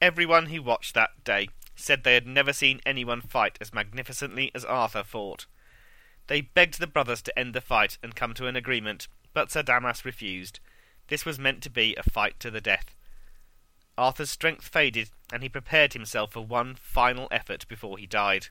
Everyone 0.00 0.46
who 0.46 0.62
watched 0.62 0.94
that 0.94 1.24
day 1.24 1.48
said 1.74 2.04
they 2.04 2.14
had 2.14 2.26
never 2.26 2.52
seen 2.52 2.80
anyone 2.84 3.20
fight 3.20 3.56
as 3.60 3.72
magnificently 3.72 4.50
as 4.54 4.64
Arthur 4.64 5.02
fought. 5.02 5.46
They 6.28 6.42
begged 6.42 6.78
the 6.78 6.86
brothers 6.86 7.22
to 7.22 7.38
end 7.38 7.54
the 7.54 7.60
fight 7.60 7.98
and 8.02 8.14
come 8.14 8.34
to 8.34 8.46
an 8.46 8.56
agreement, 8.56 9.08
but 9.32 9.50
Sir 9.50 9.62
Damas 9.62 10.04
refused. 10.04 10.60
This 11.08 11.24
was 11.24 11.38
meant 11.38 11.62
to 11.62 11.70
be 11.70 11.96
a 11.96 12.02
fight 12.02 12.38
to 12.40 12.50
the 12.50 12.60
death. 12.60 12.94
Arthur's 13.96 14.30
strength 14.30 14.68
faded, 14.68 15.10
and 15.32 15.42
he 15.42 15.48
prepared 15.48 15.94
himself 15.94 16.32
for 16.32 16.44
one 16.44 16.76
final 16.76 17.28
effort 17.30 17.66
before 17.66 17.98
he 17.98 18.06
died. 18.06 18.48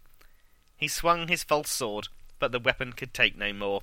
He 0.75 0.87
swung 0.87 1.27
his 1.27 1.43
false 1.43 1.69
sword, 1.69 2.09
but 2.39 2.51
the 2.51 2.59
weapon 2.59 2.93
could 2.93 3.13
take 3.13 3.37
no 3.37 3.53
more. 3.53 3.81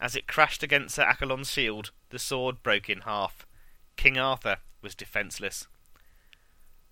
As 0.00 0.14
it 0.16 0.26
crashed 0.26 0.62
against 0.62 0.96
Sir 0.96 1.04
Accolon's 1.04 1.50
shield, 1.50 1.92
the 2.10 2.18
sword 2.18 2.62
broke 2.62 2.90
in 2.90 3.02
half. 3.02 3.46
King 3.96 4.18
Arthur 4.18 4.58
was 4.82 4.94
defenceless. 4.94 5.68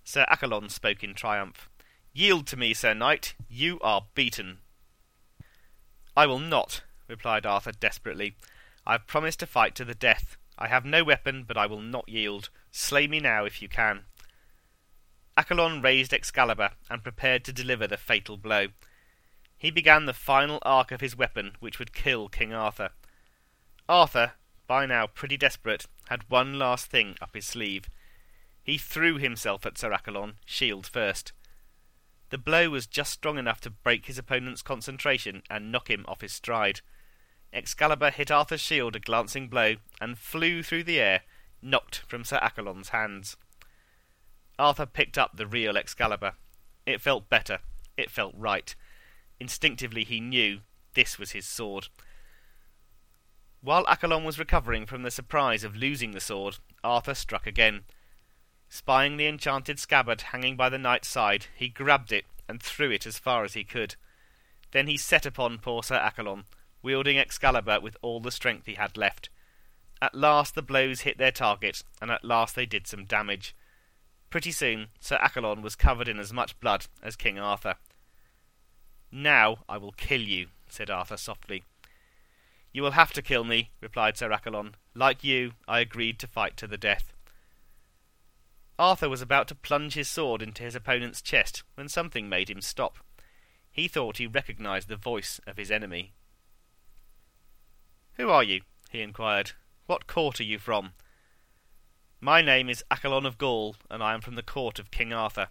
Sir 0.05 0.25
Accolon 0.29 0.69
spoke 0.69 1.03
in 1.03 1.15
triumph. 1.15 1.69
Yield 2.13 2.47
to 2.49 2.57
me, 2.57 2.73
Sir 2.73 2.95
Knight. 2.95 3.35
You 3.49 3.79
are 3.81 4.07
beaten. 4.15 4.59
I 6.21 6.27
will 6.27 6.39
not, 6.39 6.83
replied 7.09 7.47
Arthur 7.47 7.73
desperately. 7.73 8.35
I 8.87 8.93
have 8.93 9.07
promised 9.07 9.41
to 9.41 9.47
fight 9.47 9.75
to 9.77 9.87
the 9.87 9.95
death. 9.95 10.37
I 10.59 10.69
have 10.69 10.85
no 10.85 11.03
weapon, 11.03 11.45
but 11.45 11.57
I 11.57 11.65
will 11.65 11.81
not 11.81 12.11
yield. 12.11 12.51
Slay 12.71 13.07
me 13.07 13.21
now 13.21 13.47
if 13.47 13.63
you 13.63 13.71
can. 13.71 14.03
Accolon 15.39 15.81
raised 15.81 16.13
Excalibur 16.13 16.73
and 16.91 17.03
prepared 17.03 17.43
to 17.45 17.55
deliver 17.55 17.87
the 17.87 17.97
fatal 17.97 18.37
blow. 18.37 18.67
He 19.57 19.71
began 19.71 20.05
the 20.05 20.13
final 20.13 20.59
arc 20.61 20.93
of 20.93 21.01
his 21.01 21.17
weapon, 21.17 21.53
which 21.59 21.79
would 21.79 21.95
kill 21.95 22.29
King 22.29 22.53
Arthur. 22.53 22.91
Arthur, 23.89 24.33
by 24.67 24.85
now 24.85 25.07
pretty 25.07 25.39
desperate, 25.39 25.87
had 26.11 26.29
one 26.29 26.59
last 26.59 26.89
thing 26.89 27.17
up 27.23 27.35
his 27.35 27.47
sleeve. 27.47 27.89
He 28.63 28.77
threw 28.77 29.17
himself 29.17 29.65
at 29.65 29.79
Sir 29.79 29.91
Accolon, 29.91 30.35
shield 30.45 30.87
first. 30.87 31.33
The 32.31 32.39
blow 32.39 32.71
was 32.71 32.87
just 32.87 33.13
strong 33.13 33.39
enough 33.39 33.61
to 33.63 33.71
break 33.71 34.07
his 34.07 34.19
opponent's 34.19 34.63
concentration 34.63 35.43
and 35.51 35.71
knock 35.73 35.91
him 35.91 36.05
off 36.09 36.21
his 36.21 36.33
stride. 36.33 36.81
Excalibur 37.53 38.11
hit 38.11 38.31
Arthur's 38.31 38.61
shield 38.61 38.95
a 38.95 39.01
glancing 39.01 39.49
blow 39.49 39.77
and 40.01 40.17
flew 40.17 40.63
through 40.63 40.85
the 40.85 41.01
air, 41.01 41.23
knocked 41.61 41.99
from 42.07 42.25
Sir 42.25 42.39
Accolon's 42.41 42.91
hands. 42.91 43.37
Arthur 44.59 44.87
picked 44.87 45.19
up 45.19 45.37
the 45.37 45.47
real 45.47 45.77
Excalibur. 45.77 46.35
It 46.87 47.01
felt 47.01 47.29
better. 47.29 47.59
It 47.97 48.11
felt 48.11 48.35
right. 48.37 48.75
Instinctively 49.41 50.05
he 50.05 50.21
knew 50.21 50.61
this 50.95 51.19
was 51.19 51.33
his 51.33 51.47
sword. 51.47 51.89
While 53.61 53.87
Accolon 53.89 54.25
was 54.25 54.39
recovering 54.39 54.87
from 54.87 55.03
the 55.03 55.11
surprise 55.11 55.65
of 55.65 55.77
losing 55.77 56.13
the 56.13 56.21
sword, 56.21 56.59
Arthur 56.85 57.15
struck 57.15 57.47
again. 57.47 57.83
Spying 58.73 59.17
the 59.17 59.27
enchanted 59.27 59.81
scabbard 59.81 60.21
hanging 60.21 60.57
by 60.57 60.69
the 60.69 60.79
knight's 60.79 61.09
side, 61.09 61.47
he 61.57 61.69
grabbed 61.69 62.13
it 62.13 62.25
and 62.49 62.63
threw 62.63 62.93
it 62.93 63.05
as 63.05 63.19
far 63.19 63.43
as 63.43 63.55
he 63.55 63.65
could. 63.65 63.97
Then 64.71 64.87
he 64.87 64.97
set 64.97 65.27
upon 65.27 65.59
poor 65.59 65.83
Sir 65.83 65.97
Accolon, 65.97 66.45
wielding 66.81 67.19
Excalibur 67.19 67.81
with 67.81 67.97
all 68.01 68.21
the 68.21 68.31
strength 68.31 68.67
he 68.67 68.75
had 68.75 68.97
left. 68.97 69.29
At 70.01 70.15
last 70.15 70.55
the 70.55 70.63
blows 70.63 71.01
hit 71.01 71.19
their 71.19 71.33
target, 71.33 71.83
and 72.01 72.13
at 72.13 72.25
last 72.25 72.55
they 72.55 72.65
did 72.65 72.87
some 72.87 73.05
damage. 73.05 73.57
Pretty 74.31 74.53
soon 74.53 74.87
Sir 75.01 75.17
Accolon 75.17 75.63
was 75.63 75.75
covered 75.75 76.07
in 76.07 76.21
as 76.21 76.33
much 76.33 76.59
blood 76.61 76.87
as 77.03 77.17
King 77.17 77.41
Arthur. 77.41 77.75
Now 79.11 79.59
I 79.69 79.79
will 79.79 79.93
kill 79.93 80.21
you, 80.21 80.47
said 80.69 80.91
Arthur 80.91 81.17
softly. 81.17 81.65
You 82.73 82.83
will 82.83 82.93
have 82.93 83.13
to 83.15 83.23
kill 83.23 83.43
me, 83.43 83.71
replied 83.81 84.17
Sir 84.17 84.31
Accolon. 84.31 84.77
Like 84.95 85.25
you, 85.25 85.55
I 85.67 85.81
agreed 85.81 86.21
to 86.21 86.29
fight 86.29 86.57
to 86.59 86.69
the 86.69 86.79
death. 86.79 87.13
Arthur 88.81 89.11
was 89.11 89.21
about 89.21 89.47
to 89.49 89.55
plunge 89.55 89.93
his 89.93 90.09
sword 90.09 90.41
into 90.41 90.63
his 90.63 90.75
opponent's 90.75 91.21
chest 91.21 91.65
when 91.75 91.87
something 91.87 92.31
made 92.31 92.49
him 92.49 92.63
stop. 92.63 92.97
He 93.71 93.89
thought 93.89 94.17
he 94.17 94.27
recognized 94.27 94.89
the 94.89 94.97
voice 94.97 95.39
of 95.47 95.59
his 95.59 95.71
enemy. 95.71 96.15
Who 98.15 98.31
are 98.31 98.43
you? 98.43 98.63
he 98.89 99.03
inquired. 99.03 99.53
What 99.85 100.07
court 100.07 100.41
are 100.41 100.45
you 100.45 100.59
from? 100.59 100.93
My 102.23 102.41
name 102.41 102.71
is 102.71 102.83
Accolon 102.91 103.27
of 103.27 103.37
Gaul, 103.37 103.77
and 103.91 104.03
I 104.03 104.15
am 104.15 104.23
from 104.23 104.35
the 104.35 104.43
court 104.43 104.79
of 104.79 104.91
King 104.91 105.13
Arthur. 105.13 105.49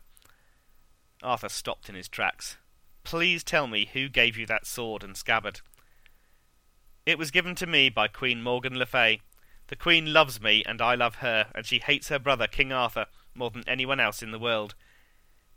Arthur 1.21 1.49
stopped 1.49 1.87
in 1.87 1.93
his 1.93 2.09
tracks. 2.09 2.57
Please 3.03 3.43
tell 3.43 3.67
me 3.67 3.91
who 3.93 4.09
gave 4.09 4.37
you 4.37 4.47
that 4.47 4.65
sword 4.65 5.03
and 5.03 5.15
scabbard. 5.15 5.61
It 7.05 7.19
was 7.19 7.29
given 7.29 7.53
to 7.55 7.67
me 7.67 7.89
by 7.89 8.07
Queen 8.07 8.41
Morgan 8.41 8.79
le 8.79 8.87
Fay. 8.87 9.21
The 9.67 9.75
Queen 9.75 10.13
loves 10.13 10.41
me, 10.41 10.63
and 10.65 10.81
I 10.81 10.95
love 10.95 11.17
her, 11.17 11.51
and 11.53 11.63
she 11.63 11.77
hates 11.77 12.07
her 12.07 12.17
brother, 12.17 12.47
King 12.47 12.71
Arthur, 12.71 13.05
more 13.39 13.49
than 13.49 13.67
anyone 13.67 13.99
else 13.99 14.21
in 14.21 14.29
the 14.29 14.37
world. 14.37 14.75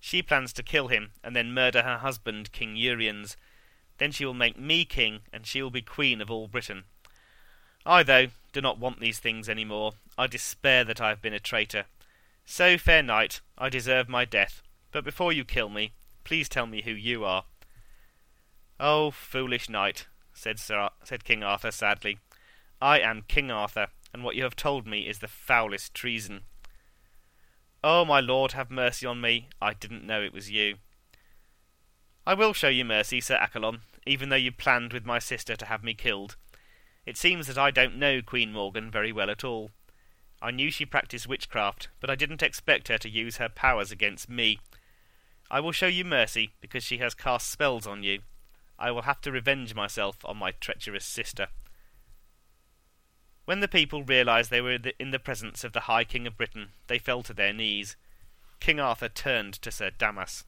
She 0.00 0.22
plans 0.22 0.52
to 0.54 0.62
kill 0.62 0.88
him, 0.88 1.10
and 1.22 1.36
then 1.36 1.52
murder 1.52 1.82
her 1.82 1.98
husband, 1.98 2.52
King 2.52 2.76
Uriens. 2.76 3.36
Then 3.98 4.10
she 4.10 4.24
will 4.24 4.34
make 4.34 4.58
me 4.58 4.84
king, 4.84 5.20
and 5.32 5.46
she 5.46 5.62
will 5.62 5.70
be 5.70 5.82
queen 5.82 6.20
of 6.20 6.30
all 6.30 6.48
Britain. 6.48 6.84
I, 7.84 8.02
though, 8.02 8.28
do 8.52 8.60
not 8.60 8.78
want 8.78 9.00
these 9.00 9.18
things 9.18 9.48
any 9.48 9.64
more. 9.64 9.92
I 10.16 10.26
despair 10.26 10.84
that 10.84 11.00
I 11.00 11.10
have 11.10 11.20
been 11.20 11.34
a 11.34 11.40
traitor. 11.40 11.84
So, 12.44 12.78
fair 12.78 13.02
knight, 13.02 13.40
I 13.58 13.68
deserve 13.68 14.08
my 14.08 14.24
death. 14.24 14.62
But 14.90 15.04
before 15.04 15.32
you 15.32 15.44
kill 15.44 15.68
me, 15.68 15.92
please 16.24 16.48
tell 16.48 16.66
me 16.66 16.82
who 16.82 16.92
you 16.92 17.24
are. 17.24 17.44
Oh, 18.80 19.10
foolish 19.10 19.68
knight, 19.68 20.06
said, 20.32 20.58
Sir, 20.58 20.90
said 21.04 21.24
King 21.24 21.42
Arthur 21.42 21.70
sadly. 21.70 22.18
I 22.80 22.98
am 22.98 23.22
King 23.28 23.50
Arthur, 23.50 23.88
and 24.12 24.24
what 24.24 24.34
you 24.34 24.42
have 24.42 24.56
told 24.56 24.86
me 24.86 25.06
is 25.06 25.20
the 25.20 25.28
foulest 25.28 25.94
treason. 25.94 26.42
Oh, 27.84 28.04
my 28.04 28.20
lord, 28.20 28.52
have 28.52 28.70
mercy 28.70 29.06
on 29.06 29.20
me. 29.20 29.48
I 29.60 29.74
didn't 29.74 30.06
know 30.06 30.22
it 30.22 30.32
was 30.32 30.50
you. 30.50 30.76
I 32.24 32.34
will 32.34 32.52
show 32.52 32.68
you 32.68 32.84
mercy, 32.84 33.20
Sir 33.20 33.34
Accolon, 33.34 33.80
even 34.06 34.28
though 34.28 34.36
you 34.36 34.52
planned 34.52 34.92
with 34.92 35.04
my 35.04 35.18
sister 35.18 35.56
to 35.56 35.66
have 35.66 35.82
me 35.82 35.92
killed. 35.92 36.36
It 37.04 37.16
seems 37.16 37.48
that 37.48 37.58
I 37.58 37.72
don't 37.72 37.96
know 37.96 38.22
Queen 38.22 38.52
Morgan 38.52 38.88
very 38.88 39.10
well 39.10 39.28
at 39.28 39.42
all. 39.42 39.72
I 40.40 40.52
knew 40.52 40.70
she 40.70 40.86
practised 40.86 41.26
witchcraft, 41.26 41.88
but 41.98 42.08
I 42.08 42.14
didn't 42.14 42.42
expect 42.42 42.86
her 42.86 42.98
to 42.98 43.10
use 43.10 43.38
her 43.38 43.48
powers 43.48 43.90
against 43.90 44.28
me. 44.28 44.60
I 45.50 45.58
will 45.58 45.72
show 45.72 45.88
you 45.88 46.04
mercy, 46.04 46.52
because 46.60 46.84
she 46.84 46.98
has 46.98 47.14
cast 47.14 47.50
spells 47.50 47.86
on 47.86 48.04
you. 48.04 48.20
I 48.78 48.92
will 48.92 49.02
have 49.02 49.20
to 49.22 49.32
revenge 49.32 49.74
myself 49.74 50.18
on 50.24 50.36
my 50.36 50.52
treacherous 50.52 51.04
sister. 51.04 51.48
When 53.44 53.60
the 53.60 53.68
people 53.68 54.04
realized 54.04 54.50
they 54.50 54.60
were 54.60 54.78
in 54.98 55.10
the 55.10 55.18
presence 55.18 55.64
of 55.64 55.72
the 55.72 55.80
High 55.80 56.04
King 56.04 56.26
of 56.26 56.36
Britain, 56.36 56.68
they 56.86 56.98
fell 56.98 57.22
to 57.24 57.34
their 57.34 57.52
knees. 57.52 57.96
King 58.60 58.78
Arthur 58.78 59.08
turned 59.08 59.54
to 59.54 59.72
Sir 59.72 59.90
Damas. 59.90 60.44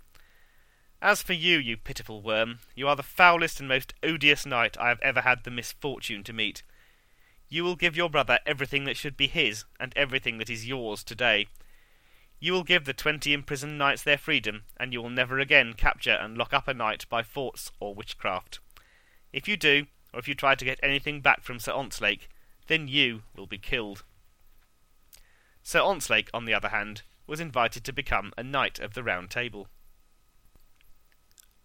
As 1.03 1.21
for 1.21 1.33
you, 1.33 1.59
you 1.59 1.77
pitiful 1.77 2.23
worm, 2.23 2.61
you 2.75 2.87
are 2.89 2.97
the 2.97 3.03
foulest 3.03 3.59
and 3.59 3.69
most 3.69 3.93
odious 4.03 4.47
knight 4.47 4.77
I 4.79 4.89
have 4.89 5.01
ever 5.01 5.23
had 5.23 5.43
the 5.43 5.51
misfortune 5.51 6.23
to 6.25 6.33
meet. 6.33 6.63
You 7.49 7.65
will 7.65 7.77
give 7.77 7.97
your 7.97 8.09
brother 8.09 8.39
everything 8.47 8.85
that 8.85 8.97
should 8.97 9.17
be 9.17 9.27
his, 9.27 9.65
and 9.79 9.93
everything 9.97 10.39
that 10.39 10.49
is 10.49 10.67
yours 10.67 11.05
today. 11.05 11.49
You 12.41 12.53
will 12.53 12.63
give 12.63 12.85
the 12.85 12.95
twenty 12.95 13.33
imprisoned 13.33 13.77
knights 13.77 14.03
their 14.03 14.17
freedom, 14.17 14.63
and 14.79 14.93
you 14.93 15.03
will 15.03 15.11
never 15.11 15.41
again 15.41 15.75
capture 15.75 16.13
and 16.15 16.39
lock 16.39 16.55
up 16.55 16.69
a 16.69 16.75
knight 16.75 17.07
by 17.09 17.23
force 17.23 17.71
or 17.81 17.95
witchcraft. 17.95 18.61
If 19.33 19.49
you 19.49 19.57
do, 19.57 19.87
or 20.13 20.21
if 20.21 20.29
you 20.29 20.35
try 20.35 20.55
to 20.55 20.65
get 20.65 20.81
anything 20.83 21.21
back 21.21 21.43
from 21.43 21.59
Sir 21.59 21.73
Ontzlake, 21.73 22.29
then 22.67 22.89
you 22.89 23.23
will 23.37 23.47
be 23.47 23.59
killed. 23.59 24.05
Sir 25.63 25.81
Ontzlake, 25.81 26.29
on 26.35 26.45
the 26.45 26.55
other 26.55 26.69
hand, 26.69 27.03
was 27.27 27.41
invited 27.41 27.85
to 27.85 27.93
become 27.93 28.33
a 28.37 28.43
knight 28.43 28.79
of 28.79 28.95
the 28.95 29.03
Round 29.03 29.31
Table. 29.31 29.69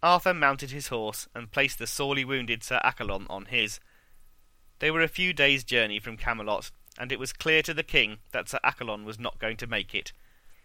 Arthur 0.02 0.32
mounted 0.32 0.70
his 0.70 0.88
horse 0.88 1.28
and 1.34 1.52
placed 1.52 1.78
the 1.78 1.86
sorely 1.86 2.24
wounded 2.24 2.64
Sir 2.64 2.80
Accolon 2.82 3.26
on 3.28 3.46
his. 3.46 3.78
They 4.78 4.90
were 4.90 5.02
a 5.02 5.08
few 5.08 5.34
days' 5.34 5.62
journey 5.62 5.98
from 5.98 6.16
Camelot, 6.16 6.70
and 6.98 7.12
it 7.12 7.18
was 7.18 7.34
clear 7.34 7.62
to 7.62 7.74
the 7.74 7.82
king 7.82 8.18
that 8.32 8.48
Sir 8.48 8.58
Accolon 8.64 9.04
was 9.04 9.18
not 9.18 9.38
going 9.38 9.58
to 9.58 9.66
make 9.66 9.94
it, 9.94 10.12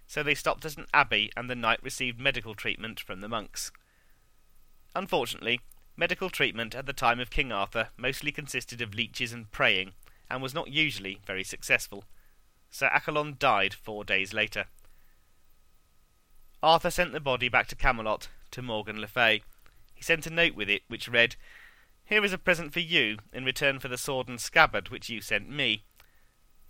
so 0.08 0.24
they 0.24 0.36
stopped 0.36 0.64
at 0.64 0.78
an 0.78 0.86
abbey 0.94 1.32
and 1.36 1.50
the 1.50 1.56
knight 1.56 1.84
received 1.84 2.20
medical 2.20 2.56
treatment 2.56 3.00
from 3.00 3.20
the 3.20 3.28
monks. 3.28 3.72
Unfortunately, 4.96 5.60
medical 5.98 6.30
treatment 6.30 6.74
at 6.74 6.86
the 6.86 6.94
time 6.94 7.20
of 7.20 7.30
King 7.30 7.52
Arthur 7.52 7.90
mostly 7.98 8.32
consisted 8.32 8.82
of 8.82 8.94
leeches 8.94 9.34
and 9.34 9.52
praying, 9.52 9.92
and 10.30 10.42
was 10.42 10.54
not 10.54 10.70
usually 10.70 11.20
very 11.26 11.44
successful. 11.44 12.06
Sir 12.70 12.88
Accolon 12.88 13.38
died 13.40 13.74
four 13.74 14.04
days 14.04 14.34
later. 14.34 14.66
Arthur 16.62 16.90
sent 16.90 17.14
the 17.14 17.20
body 17.20 17.48
back 17.48 17.68
to 17.68 17.76
Camelot 17.76 18.30
to 18.52 18.62
Morgan 18.62 19.00
le 19.00 19.08
Fay. 19.08 19.44
He 19.94 20.02
sent 20.02 20.26
a 20.26 20.30
note 20.30 20.56
with 20.56 20.70
it 20.70 20.82
which 20.88 21.08
read, 21.08 21.36
Here 22.06 22.24
is 22.24 22.34
a 22.34 22.38
present 22.38 22.74
for 22.74 22.80
you 22.80 23.18
in 23.32 23.46
return 23.46 23.80
for 23.80 23.88
the 23.88 23.98
sword 23.98 24.28
and 24.28 24.42
scabbard 24.42 24.90
which 24.90 25.10
you 25.10 25.22
sent 25.22 25.50
me. 25.50 25.84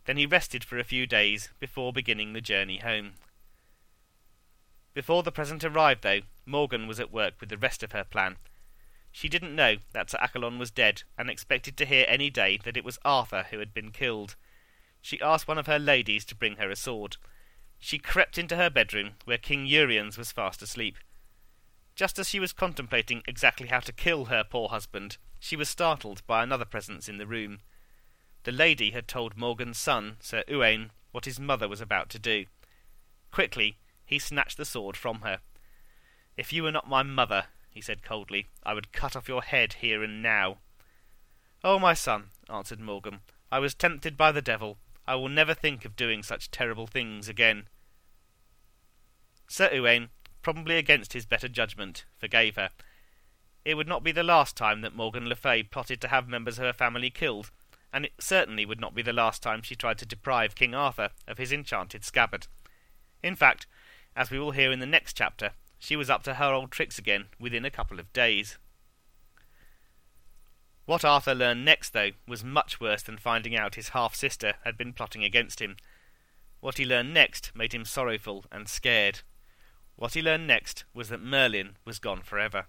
Then 0.05 0.17
he 0.17 0.25
rested 0.25 0.63
for 0.63 0.77
a 0.77 0.83
few 0.83 1.07
days 1.07 1.49
before 1.59 1.93
beginning 1.93 2.33
the 2.33 2.41
journey 2.41 2.77
home. 2.79 3.13
Before 4.93 5.23
the 5.23 5.31
present 5.31 5.63
arrived, 5.63 6.03
though, 6.03 6.21
Morgan 6.45 6.87
was 6.87 6.99
at 6.99 7.11
work 7.11 7.33
with 7.39 7.49
the 7.49 7.57
rest 7.57 7.83
of 7.83 7.91
her 7.91 8.03
plan. 8.03 8.37
She 9.15 9.29
didn't 9.29 9.55
know 9.55 9.77
that 9.93 10.09
Sir 10.09 10.17
Accolon 10.19 10.59
was 10.59 10.71
dead, 10.71 11.03
and 11.17 11.29
expected 11.29 11.77
to 11.77 11.85
hear 11.85 12.05
any 12.09 12.29
day 12.29 12.59
that 12.65 12.75
it 12.75 12.83
was 12.83 12.99
Arthur 13.05 13.43
who 13.49 13.59
had 13.59 13.73
been 13.73 13.91
killed. 13.91 14.35
She 15.01 15.21
asked 15.21 15.47
one 15.47 15.57
of 15.57 15.67
her 15.67 15.79
ladies 15.79 16.25
to 16.25 16.35
bring 16.35 16.57
her 16.57 16.69
a 16.69 16.75
sword. 16.75 17.15
she 17.79 17.97
crept 17.97 18.37
into 18.37 18.57
her 18.57 18.69
bedroom, 18.69 19.11
where 19.23 19.37
King 19.37 19.67
Uriens 19.67 20.17
was 20.17 20.33
fast 20.33 20.61
asleep. 20.61 20.97
Just 21.95 22.19
as 22.19 22.27
she 22.27 22.41
was 22.41 22.51
contemplating 22.51 23.23
exactly 23.25 23.69
how 23.69 23.79
to 23.79 23.93
kill 23.93 24.25
her 24.25 24.43
poor 24.43 24.67
husband, 24.67 25.15
she 25.39 25.55
was 25.55 25.69
startled 25.69 26.21
by 26.27 26.43
another 26.43 26.65
presence 26.65 27.07
in 27.07 27.17
the 27.17 27.25
room. 27.25 27.61
The 28.43 28.51
lady 28.51 28.91
had 28.91 29.07
told 29.07 29.37
Morgan's 29.37 29.77
son, 29.77 30.17
Sir 30.19 30.43
Uwaine, 30.49 30.89
what 31.13 31.23
his 31.23 31.39
mother 31.39 31.69
was 31.69 31.79
about 31.79 32.09
to 32.09 32.19
do. 32.19 32.47
Quickly, 33.31 33.77
he 34.05 34.19
snatched 34.19 34.57
the 34.57 34.65
sword 34.65 34.97
from 34.97 35.21
her. 35.21 35.39
If 36.35 36.51
you 36.51 36.63
were 36.63 36.71
not 36.73 36.89
my 36.89 37.01
mother, 37.01 37.45
he 37.75 37.81
said 37.81 38.01
coldly, 38.01 38.47
I 38.63 38.73
would 38.73 38.93
cut 38.93 39.17
off 39.17 39.27
your 39.27 39.43
head 39.43 39.73
here 39.73 40.01
and 40.01 40.23
now. 40.23 40.59
Oh, 41.61 41.77
my 41.77 41.93
son, 41.93 42.29
answered 42.49 42.79
Morgan, 42.79 43.19
I 43.51 43.59
was 43.59 43.75
tempted 43.75 44.15
by 44.15 44.31
the 44.31 44.41
devil. 44.41 44.77
I 45.05 45.15
will 45.15 45.27
never 45.27 45.53
think 45.53 45.83
of 45.83 45.97
doing 45.97 46.23
such 46.23 46.49
terrible 46.49 46.87
things 46.87 47.27
again. 47.27 47.67
Sir 49.47 49.69
Uwaine, 49.73 50.07
probably 50.41 50.77
against 50.77 51.11
his 51.11 51.25
better 51.25 51.49
judgment, 51.49 52.05
forgave 52.17 52.55
her. 52.55 52.69
It 53.65 53.75
would 53.75 53.89
not 53.89 54.03
be 54.03 54.13
the 54.13 54.23
last 54.23 54.55
time 54.55 54.79
that 54.79 54.95
Morgan 54.95 55.27
Le 55.27 55.35
Fay 55.35 55.61
plotted 55.61 55.99
to 55.99 56.07
have 56.07 56.29
members 56.29 56.57
of 56.57 56.63
her 56.63 56.73
family 56.73 57.09
killed, 57.09 57.51
and 57.91 58.05
it 58.05 58.13
certainly 58.19 58.65
would 58.65 58.79
not 58.79 58.95
be 58.95 59.01
the 59.01 59.11
last 59.11 59.43
time 59.43 59.61
she 59.61 59.75
tried 59.75 59.97
to 59.97 60.05
deprive 60.05 60.55
King 60.55 60.73
Arthur 60.73 61.09
of 61.27 61.37
his 61.37 61.51
enchanted 61.51 62.05
scabbard. 62.05 62.47
In 63.21 63.35
fact, 63.35 63.67
as 64.15 64.31
we 64.31 64.39
will 64.39 64.51
hear 64.51 64.71
in 64.71 64.79
the 64.79 64.85
next 64.85 65.17
chapter, 65.17 65.51
she 65.79 65.95
was 65.95 66.09
up 66.09 66.23
to 66.23 66.35
her 66.35 66.53
old 66.53 66.71
tricks 66.71 66.97
again 66.97 67.25
within 67.39 67.65
a 67.65 67.71
couple 67.71 67.99
of 67.99 68.11
days. 68.13 68.57
What 70.85 71.03
Arthur 71.03 71.33
learned 71.33 71.65
next, 71.65 71.93
though, 71.93 72.11
was 72.27 72.43
much 72.43 72.79
worse 72.79 73.01
than 73.01 73.17
finding 73.17 73.55
out 73.55 73.75
his 73.75 73.89
half 73.89 74.13
sister 74.13 74.53
had 74.63 74.77
been 74.77 74.93
plotting 74.93 75.23
against 75.23 75.59
him. 75.59 75.77
What 76.59 76.77
he 76.77 76.85
learned 76.85 77.13
next 77.13 77.51
made 77.55 77.73
him 77.73 77.85
sorrowful 77.85 78.45
and 78.51 78.69
scared. 78.69 79.21
What 79.95 80.13
he 80.13 80.21
learned 80.21 80.45
next 80.45 80.83
was 80.93 81.09
that 81.09 81.21
Merlin 81.21 81.77
was 81.85 81.99
gone 81.99 82.21
forever. 82.21 82.67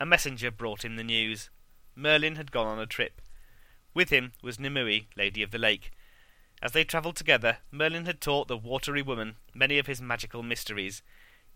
A 0.00 0.06
messenger 0.06 0.50
brought 0.50 0.84
him 0.84 0.96
the 0.96 1.04
news. 1.04 1.50
Merlin 1.94 2.36
had 2.36 2.52
gone 2.52 2.66
on 2.66 2.78
a 2.78 2.86
trip. 2.86 3.20
With 3.92 4.10
him 4.10 4.32
was 4.42 4.58
Nimue, 4.58 5.02
Lady 5.16 5.42
of 5.42 5.50
the 5.50 5.58
Lake. 5.58 5.90
As 6.62 6.72
they 6.72 6.84
travelled 6.84 7.16
together, 7.16 7.58
Merlin 7.70 8.06
had 8.06 8.20
taught 8.20 8.48
the 8.48 8.56
watery 8.56 9.02
woman 9.02 9.36
many 9.54 9.78
of 9.78 9.86
his 9.86 10.00
magical 10.00 10.42
mysteries. 10.42 11.02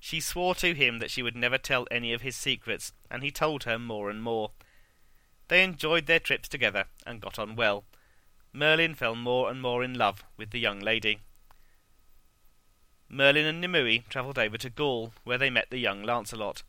She 0.00 0.20
swore 0.20 0.54
to 0.56 0.74
him 0.74 0.98
that 0.98 1.10
she 1.10 1.22
would 1.22 1.36
never 1.36 1.58
tell 1.58 1.86
any 1.90 2.12
of 2.12 2.22
his 2.22 2.36
secrets, 2.36 2.92
and 3.10 3.22
he 3.22 3.30
told 3.30 3.64
her 3.64 3.78
more 3.78 4.10
and 4.10 4.22
more. 4.22 4.52
They 5.48 5.64
enjoyed 5.64 6.06
their 6.06 6.20
trips 6.20 6.48
together 6.48 6.84
and 7.06 7.20
got 7.20 7.38
on 7.38 7.56
well. 7.56 7.84
Merlin 8.52 8.94
fell 8.94 9.14
more 9.14 9.50
and 9.50 9.60
more 9.60 9.82
in 9.82 9.94
love 9.94 10.24
with 10.36 10.50
the 10.50 10.60
young 10.60 10.80
lady. 10.80 11.20
Merlin 13.08 13.46
and 13.46 13.60
Nimue 13.60 14.00
travelled 14.08 14.38
over 14.38 14.58
to 14.58 14.70
Gaul, 14.70 15.14
where 15.24 15.38
they 15.38 15.50
met 15.50 15.70
the 15.70 15.78
young 15.78 16.02
Lancelot. 16.02 16.62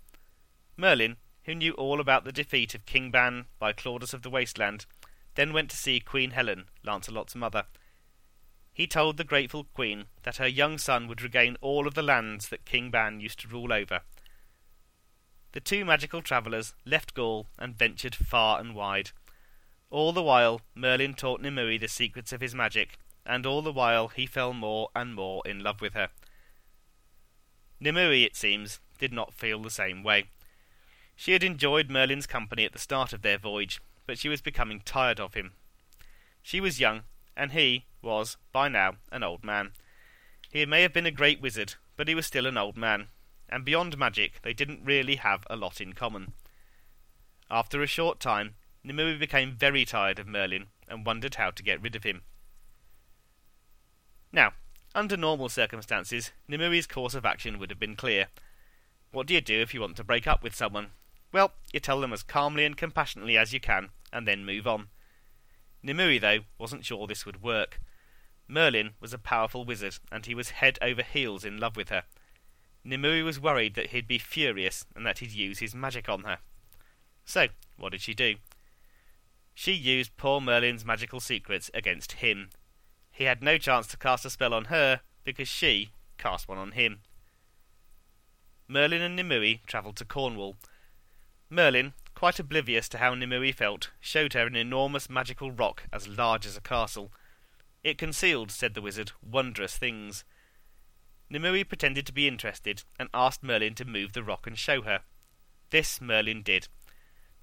Merlin, 0.77 1.17
who 1.43 1.55
knew 1.55 1.73
all 1.73 1.99
about 1.99 2.23
the 2.23 2.31
defeat 2.31 2.73
of 2.73 2.85
King 2.85 3.11
Ban 3.11 3.45
by 3.59 3.73
Claudas 3.73 4.13
of 4.13 4.21
the 4.21 4.29
Wasteland, 4.29 4.85
then 5.35 5.51
went 5.51 5.69
to 5.71 5.77
see 5.77 5.99
Queen 5.99 6.31
Helen, 6.31 6.65
Lancelot's 6.83 7.35
mother. 7.35 7.65
He 8.79 8.87
told 8.87 9.17
the 9.17 9.25
grateful 9.25 9.65
queen 9.65 10.05
that 10.23 10.37
her 10.37 10.47
young 10.47 10.77
son 10.77 11.09
would 11.09 11.21
regain 11.21 11.57
all 11.59 11.85
of 11.85 11.95
the 11.95 12.01
lands 12.01 12.47
that 12.47 12.63
King 12.63 12.89
Ban 12.89 13.19
used 13.19 13.41
to 13.41 13.49
rule 13.49 13.73
over. 13.73 13.99
The 15.51 15.59
two 15.59 15.83
magical 15.83 16.21
travellers 16.21 16.73
left 16.85 17.13
Gaul 17.13 17.47
and 17.57 17.77
ventured 17.77 18.15
far 18.15 18.57
and 18.57 18.73
wide. 18.73 19.11
All 19.89 20.13
the 20.13 20.23
while 20.23 20.61
Merlin 20.75 21.13
taught 21.13 21.41
Nimue 21.41 21.77
the 21.77 21.89
secrets 21.89 22.31
of 22.31 22.39
his 22.39 22.55
magic, 22.55 22.97
and 23.25 23.45
all 23.45 23.61
the 23.61 23.73
while 23.73 24.07
he 24.07 24.25
fell 24.25 24.53
more 24.53 24.87
and 24.95 25.13
more 25.13 25.41
in 25.45 25.61
love 25.61 25.81
with 25.81 25.93
her. 25.93 26.07
Nimue, 27.81 28.23
it 28.23 28.37
seems, 28.37 28.79
did 28.97 29.11
not 29.11 29.33
feel 29.33 29.61
the 29.61 29.69
same 29.69 30.03
way. 30.03 30.29
She 31.17 31.33
had 31.33 31.43
enjoyed 31.43 31.89
Merlin's 31.89 32.27
company 32.27 32.63
at 32.63 32.71
the 32.71 32.79
start 32.79 33.11
of 33.11 33.23
their 33.23 33.37
voyage, 33.37 33.81
but 34.07 34.17
she 34.17 34.29
was 34.29 34.39
becoming 34.39 34.79
tired 34.85 35.19
of 35.19 35.33
him. 35.33 35.51
She 36.41 36.61
was 36.61 36.79
young, 36.79 37.03
and 37.39 37.53
he 37.53 37.85
was, 38.01 38.37
by 38.51 38.67
now, 38.67 38.95
an 39.11 39.23
old 39.23 39.43
man. 39.43 39.71
He 40.51 40.65
may 40.65 40.81
have 40.81 40.93
been 40.93 41.05
a 41.05 41.11
great 41.11 41.41
wizard, 41.41 41.75
but 41.95 42.09
he 42.09 42.13
was 42.13 42.25
still 42.25 42.45
an 42.45 42.57
old 42.57 42.75
man, 42.75 43.07
and 43.47 43.63
beyond 43.63 43.97
magic 43.97 44.41
they 44.43 44.53
didn't 44.53 44.83
really 44.83 45.15
have 45.15 45.47
a 45.49 45.55
lot 45.55 45.79
in 45.79 45.93
common. 45.93 46.33
After 47.49 47.81
a 47.81 47.87
short 47.87 48.19
time, 48.19 48.55
Nimue 48.83 49.17
became 49.17 49.53
very 49.53 49.85
tired 49.85 50.19
of 50.19 50.27
Merlin 50.27 50.67
and 50.87 51.05
wondered 51.05 51.35
how 51.35 51.51
to 51.51 51.63
get 51.63 51.81
rid 51.81 51.95
of 51.95 52.03
him. 52.03 52.23
Now, 54.31 54.53
under 54.93 55.15
normal 55.15 55.49
circumstances, 55.49 56.31
Nimue's 56.47 56.87
course 56.87 57.13
of 57.13 57.25
action 57.25 57.57
would 57.57 57.69
have 57.69 57.79
been 57.79 57.95
clear. 57.95 58.27
What 59.11 59.27
do 59.27 59.33
you 59.33 59.41
do 59.41 59.61
if 59.61 59.73
you 59.73 59.81
want 59.81 59.95
to 59.97 60.03
break 60.03 60.27
up 60.27 60.43
with 60.43 60.55
someone? 60.55 60.91
Well, 61.31 61.53
you 61.71 61.79
tell 61.79 62.01
them 62.01 62.13
as 62.13 62.23
calmly 62.23 62.65
and 62.65 62.75
compassionately 62.75 63.37
as 63.37 63.53
you 63.53 63.59
can, 63.59 63.89
and 64.11 64.27
then 64.27 64.45
move 64.45 64.67
on. 64.67 64.89
Nimue, 65.81 66.19
though, 66.19 66.39
wasn't 66.57 66.85
sure 66.85 67.07
this 67.07 67.25
would 67.25 67.41
work. 67.41 67.79
Merlin 68.47 68.91
was 68.99 69.13
a 69.13 69.17
powerful 69.17 69.65
wizard, 69.65 69.97
and 70.11 70.25
he 70.25 70.35
was 70.35 70.51
head 70.51 70.77
over 70.81 71.03
heels 71.03 71.45
in 71.45 71.59
love 71.59 71.75
with 71.75 71.89
her. 71.89 72.03
Nimue 72.83 73.23
was 73.23 73.39
worried 73.39 73.75
that 73.75 73.87
he'd 73.87 74.07
be 74.07 74.17
furious 74.17 74.85
and 74.95 75.05
that 75.05 75.19
he'd 75.19 75.31
use 75.31 75.59
his 75.59 75.75
magic 75.75 76.09
on 76.09 76.23
her. 76.23 76.39
So, 77.25 77.47
what 77.77 77.91
did 77.91 78.01
she 78.01 78.13
do? 78.13 78.35
She 79.53 79.73
used 79.73 80.17
poor 80.17 80.41
Merlin's 80.41 80.85
magical 80.85 81.19
secrets 81.19 81.69
against 81.73 82.13
him, 82.13 82.49
he 83.19 83.25
had 83.25 83.43
no 83.43 83.57
chance 83.57 83.85
to 83.87 83.97
cast 83.97 84.23
a 84.23 84.29
spell 84.29 84.53
on 84.53 84.65
her 84.65 85.01
because 85.25 85.49
she 85.49 85.89
cast 86.17 86.47
one 86.47 86.57
on 86.57 86.71
him. 86.71 87.01
Merlin 88.65 89.01
and 89.01 89.17
Nimue 89.17 89.57
travelled 89.67 89.97
to 89.97 90.05
Cornwall. 90.05 90.55
Merlin, 91.49 91.91
quite 92.19 92.37
oblivious 92.37 92.89
to 92.89 92.97
how 92.97 93.15
Nimue 93.15 93.53
felt, 93.53 93.91
showed 94.01 94.33
her 94.33 94.45
an 94.45 94.53
enormous 94.53 95.09
magical 95.09 95.51
rock 95.51 95.83
as 95.93 96.05
large 96.05 96.45
as 96.45 96.57
a 96.57 96.61
castle. 96.61 97.13
It 97.81 97.97
concealed, 97.97 98.51
said 98.51 98.73
the 98.73 98.81
wizard, 98.81 99.13
wondrous 99.25 99.77
things. 99.77 100.25
Nimue 101.29 101.63
pretended 101.63 102.05
to 102.07 102.11
be 102.11 102.27
interested 102.27 102.83
and 102.99 103.07
asked 103.13 103.41
Merlin 103.41 103.73
to 103.75 103.85
move 103.85 104.11
the 104.11 104.21
rock 104.21 104.45
and 104.45 104.57
show 104.57 104.81
her. 104.81 105.03
This 105.69 106.01
Merlin 106.01 106.41
did. 106.41 106.67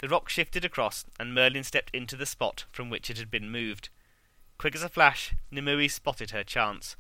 The 0.01 0.09
rock 0.09 0.29
shifted 0.29 0.63
across, 0.63 1.07
and 1.19 1.33
Merlin 1.33 1.65
stepped 1.65 1.95
into 1.95 2.15
the 2.15 2.27
spot 2.27 2.67
from 2.71 2.91
which 2.91 3.09
it 3.09 3.17
had 3.17 3.31
been 3.31 3.51
moved. 3.51 3.89
Quick 4.59 4.75
as 4.75 4.83
a 4.83 4.91
flash, 4.91 5.35
Nimue 5.51 5.89
spotted 5.89 6.33
her 6.33 6.45
chance. 6.45 6.97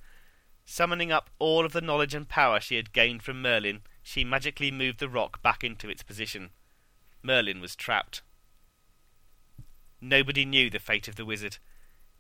Summoning 0.65 1.13
up 1.13 1.29
all 1.39 1.67
of 1.67 1.75
the 1.75 1.83
knowledge 1.83 2.15
and 2.15 2.27
power 2.27 2.59
she 2.59 2.77
had 2.77 2.95
gained 2.95 3.23
from 3.23 3.43
Merlin, 3.43 3.83
she 4.03 4.25
magically 4.25 4.71
moved 4.71 4.99
the 4.99 5.11
rock 5.11 5.43
back 5.43 5.63
into 5.63 5.91
its 5.91 6.03
position. 6.03 6.53
Merlin 7.27 7.61
was 7.61 7.75
trapped. 7.75 8.23
Nobody 10.01 10.45
knew 10.45 10.71
the 10.71 10.79
fate 10.79 11.09
of 11.09 11.17
the 11.17 11.25
wizard. 11.25 11.59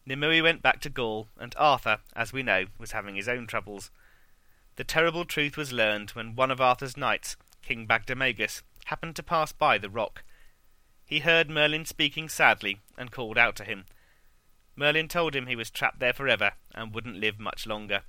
Nimue 0.04 0.42
went 0.42 0.62
back 0.62 0.80
to 0.80 0.90
Gaul, 0.90 1.28
and 1.38 1.54
Arthur, 1.56 2.00
as 2.14 2.32
we 2.32 2.42
know, 2.42 2.66
was 2.78 2.92
having 2.92 3.14
his 3.14 3.28
own 3.28 3.46
troubles. 3.46 3.90
The 4.74 4.84
terrible 4.84 5.24
truth 5.24 5.56
was 5.56 5.72
learned 5.72 6.10
when 6.10 6.34
one 6.34 6.50
of 6.50 6.60
Arthur's 6.60 6.96
knights, 6.96 7.36
King 7.62 7.86
Bagdemagus, 7.86 8.62
happened 8.86 9.14
to 9.16 9.22
pass 9.22 9.52
by 9.52 9.78
the 9.78 9.88
rock. 9.88 10.24
He 11.04 11.20
heard 11.20 11.48
Merlin 11.48 11.84
speaking 11.84 12.28
sadly, 12.28 12.80
and 12.98 13.12
called 13.12 13.38
out 13.38 13.54
to 13.56 13.64
him. 13.64 13.84
Merlin 14.74 15.08
told 15.08 15.36
him 15.36 15.46
he 15.46 15.56
was 15.56 15.70
trapped 15.70 16.00
there 16.00 16.12
forever 16.12 16.52
and 16.74 16.92
wouldn't 16.92 17.20
live 17.20 17.38
much 17.38 17.66
longer. 17.66 18.02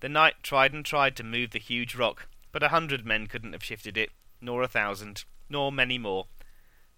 The 0.00 0.08
knight 0.08 0.36
tried 0.42 0.72
and 0.72 0.84
tried 0.84 1.16
to 1.16 1.24
move 1.24 1.50
the 1.50 1.58
huge 1.58 1.96
rock, 1.96 2.28
but 2.52 2.62
a 2.62 2.68
hundred 2.68 3.04
men 3.04 3.26
couldn't 3.26 3.52
have 3.52 3.64
shifted 3.64 3.96
it, 3.96 4.10
nor 4.40 4.62
a 4.62 4.68
thousand, 4.68 5.24
nor 5.52 5.70
many 5.70 5.98
more. 5.98 6.26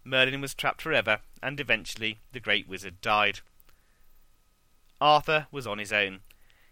Merlin 0.04 0.40
was 0.40 0.54
trapped 0.54 0.80
forever, 0.80 1.20
and 1.42 1.60
eventually 1.60 2.20
the 2.32 2.40
great 2.40 2.66
wizard 2.68 3.00
died. 3.00 3.40
Arthur 5.00 5.48
was 5.50 5.66
on 5.66 5.78
his 5.78 5.92
own. 5.92 6.20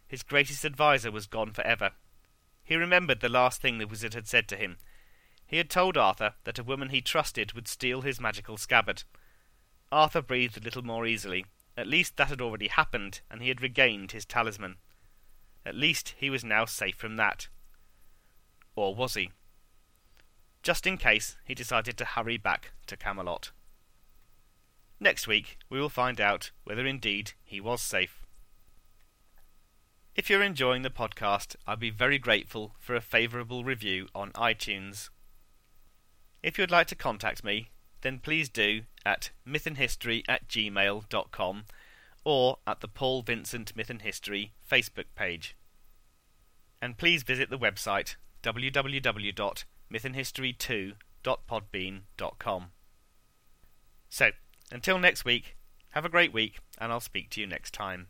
His 0.07 0.23
greatest 0.23 0.65
adviser 0.65 1.11
was 1.11 1.27
gone 1.27 1.53
forever. 1.53 1.91
He 2.65 2.77
remembered 2.77 3.21
the 3.21 3.29
last 3.29 3.61
thing 3.61 3.79
the 3.79 3.87
wizard 3.87 4.15
had 4.15 4.29
said 4.29 4.49
to 4.49 4.57
him. 4.57 4.79
He 5.47 5.57
had 5.57 5.69
told 5.69 5.97
Arthur 5.97 6.35
that 6.45 6.59
a 6.59 6.65
woman 6.65 6.91
he 6.91 7.03
trusted 7.03 7.53
would 7.53 7.69
steal 7.69 8.03
his 8.03 8.21
magical 8.21 8.57
scabbard. 8.57 9.03
Arthur 9.91 10.23
breathed 10.23 10.57
a 10.57 10.61
little 10.61 10.83
more 10.83 11.07
easily, 11.07 11.45
at 11.77 11.87
least 11.87 12.17
that 12.17 12.29
had 12.29 12.41
already 12.41 12.69
happened, 12.69 13.21
and 13.31 13.43
he 13.43 13.49
had 13.49 13.61
regained 13.61 14.13
his 14.13 14.25
talisman. 14.25 14.77
At 15.67 15.75
least 15.75 16.15
he 16.17 16.31
was 16.31 16.45
now 16.45 16.65
safe 16.65 16.97
from 16.97 17.17
that. 17.17 17.49
Or 18.75 18.95
was 18.95 19.15
he? 19.15 19.31
Just 20.63 20.87
in 20.87 20.97
case, 20.97 21.37
he 21.45 21.55
decided 21.55 21.97
to 21.99 22.05
hurry 22.05 22.37
back 22.37 22.73
to 22.87 22.97
Camelot. 22.97 23.51
Next 25.01 25.27
week, 25.27 25.59
we 25.69 25.81
will 25.81 25.89
find 25.89 26.21
out 26.21 26.53
whether 26.65 26.87
indeed 26.87 27.33
he 27.45 27.61
was 27.61 27.83
safe. 27.83 28.21
If 30.15 30.31
you're 30.31 30.43
enjoying 30.43 30.83
the 30.83 30.91
podcast, 30.91 31.57
I'd 31.67 31.81
be 31.81 31.91
very 31.91 32.19
grateful 32.19 32.77
for 32.79 32.95
a 32.95 33.01
favourable 33.01 33.65
review 33.65 34.09
on 34.15 34.31
iTunes. 34.33 35.09
If 36.43 36.59
you'd 36.59 36.71
like 36.71 36.87
to 36.89 36.95
contact 36.95 37.43
me, 37.43 37.71
then 38.03 38.19
please 38.19 38.49
do 38.49 38.83
at 39.07 39.31
mythandhistory 39.49 40.23
at 40.29 40.49
gmail.com 40.49 41.65
or 42.25 42.59
at 42.67 42.81
the 42.81 42.89
Paul 42.89 43.23
Vincent 43.23 43.75
Myth 43.75 43.91
and 43.91 44.03
History 44.03 44.53
Facebook 44.71 45.07
page. 45.17 45.57
and 46.81 46.99
please 46.99 47.23
visit 47.23 47.49
the 47.49 47.59
website 47.59 48.17
www.mythandhistory2.podbean.com. 49.93 52.67
So, 54.09 54.31
until 54.71 54.99
next 54.99 55.25
week, 55.25 55.57
have 55.91 56.05
a 56.05 56.09
great 56.09 56.33
week, 56.33 56.59
and 56.79 56.93
I'll 56.93 57.01
speak 57.01 57.31
to 57.31 57.41
you 57.41 57.47
next 57.47 57.73
time. 57.73 58.09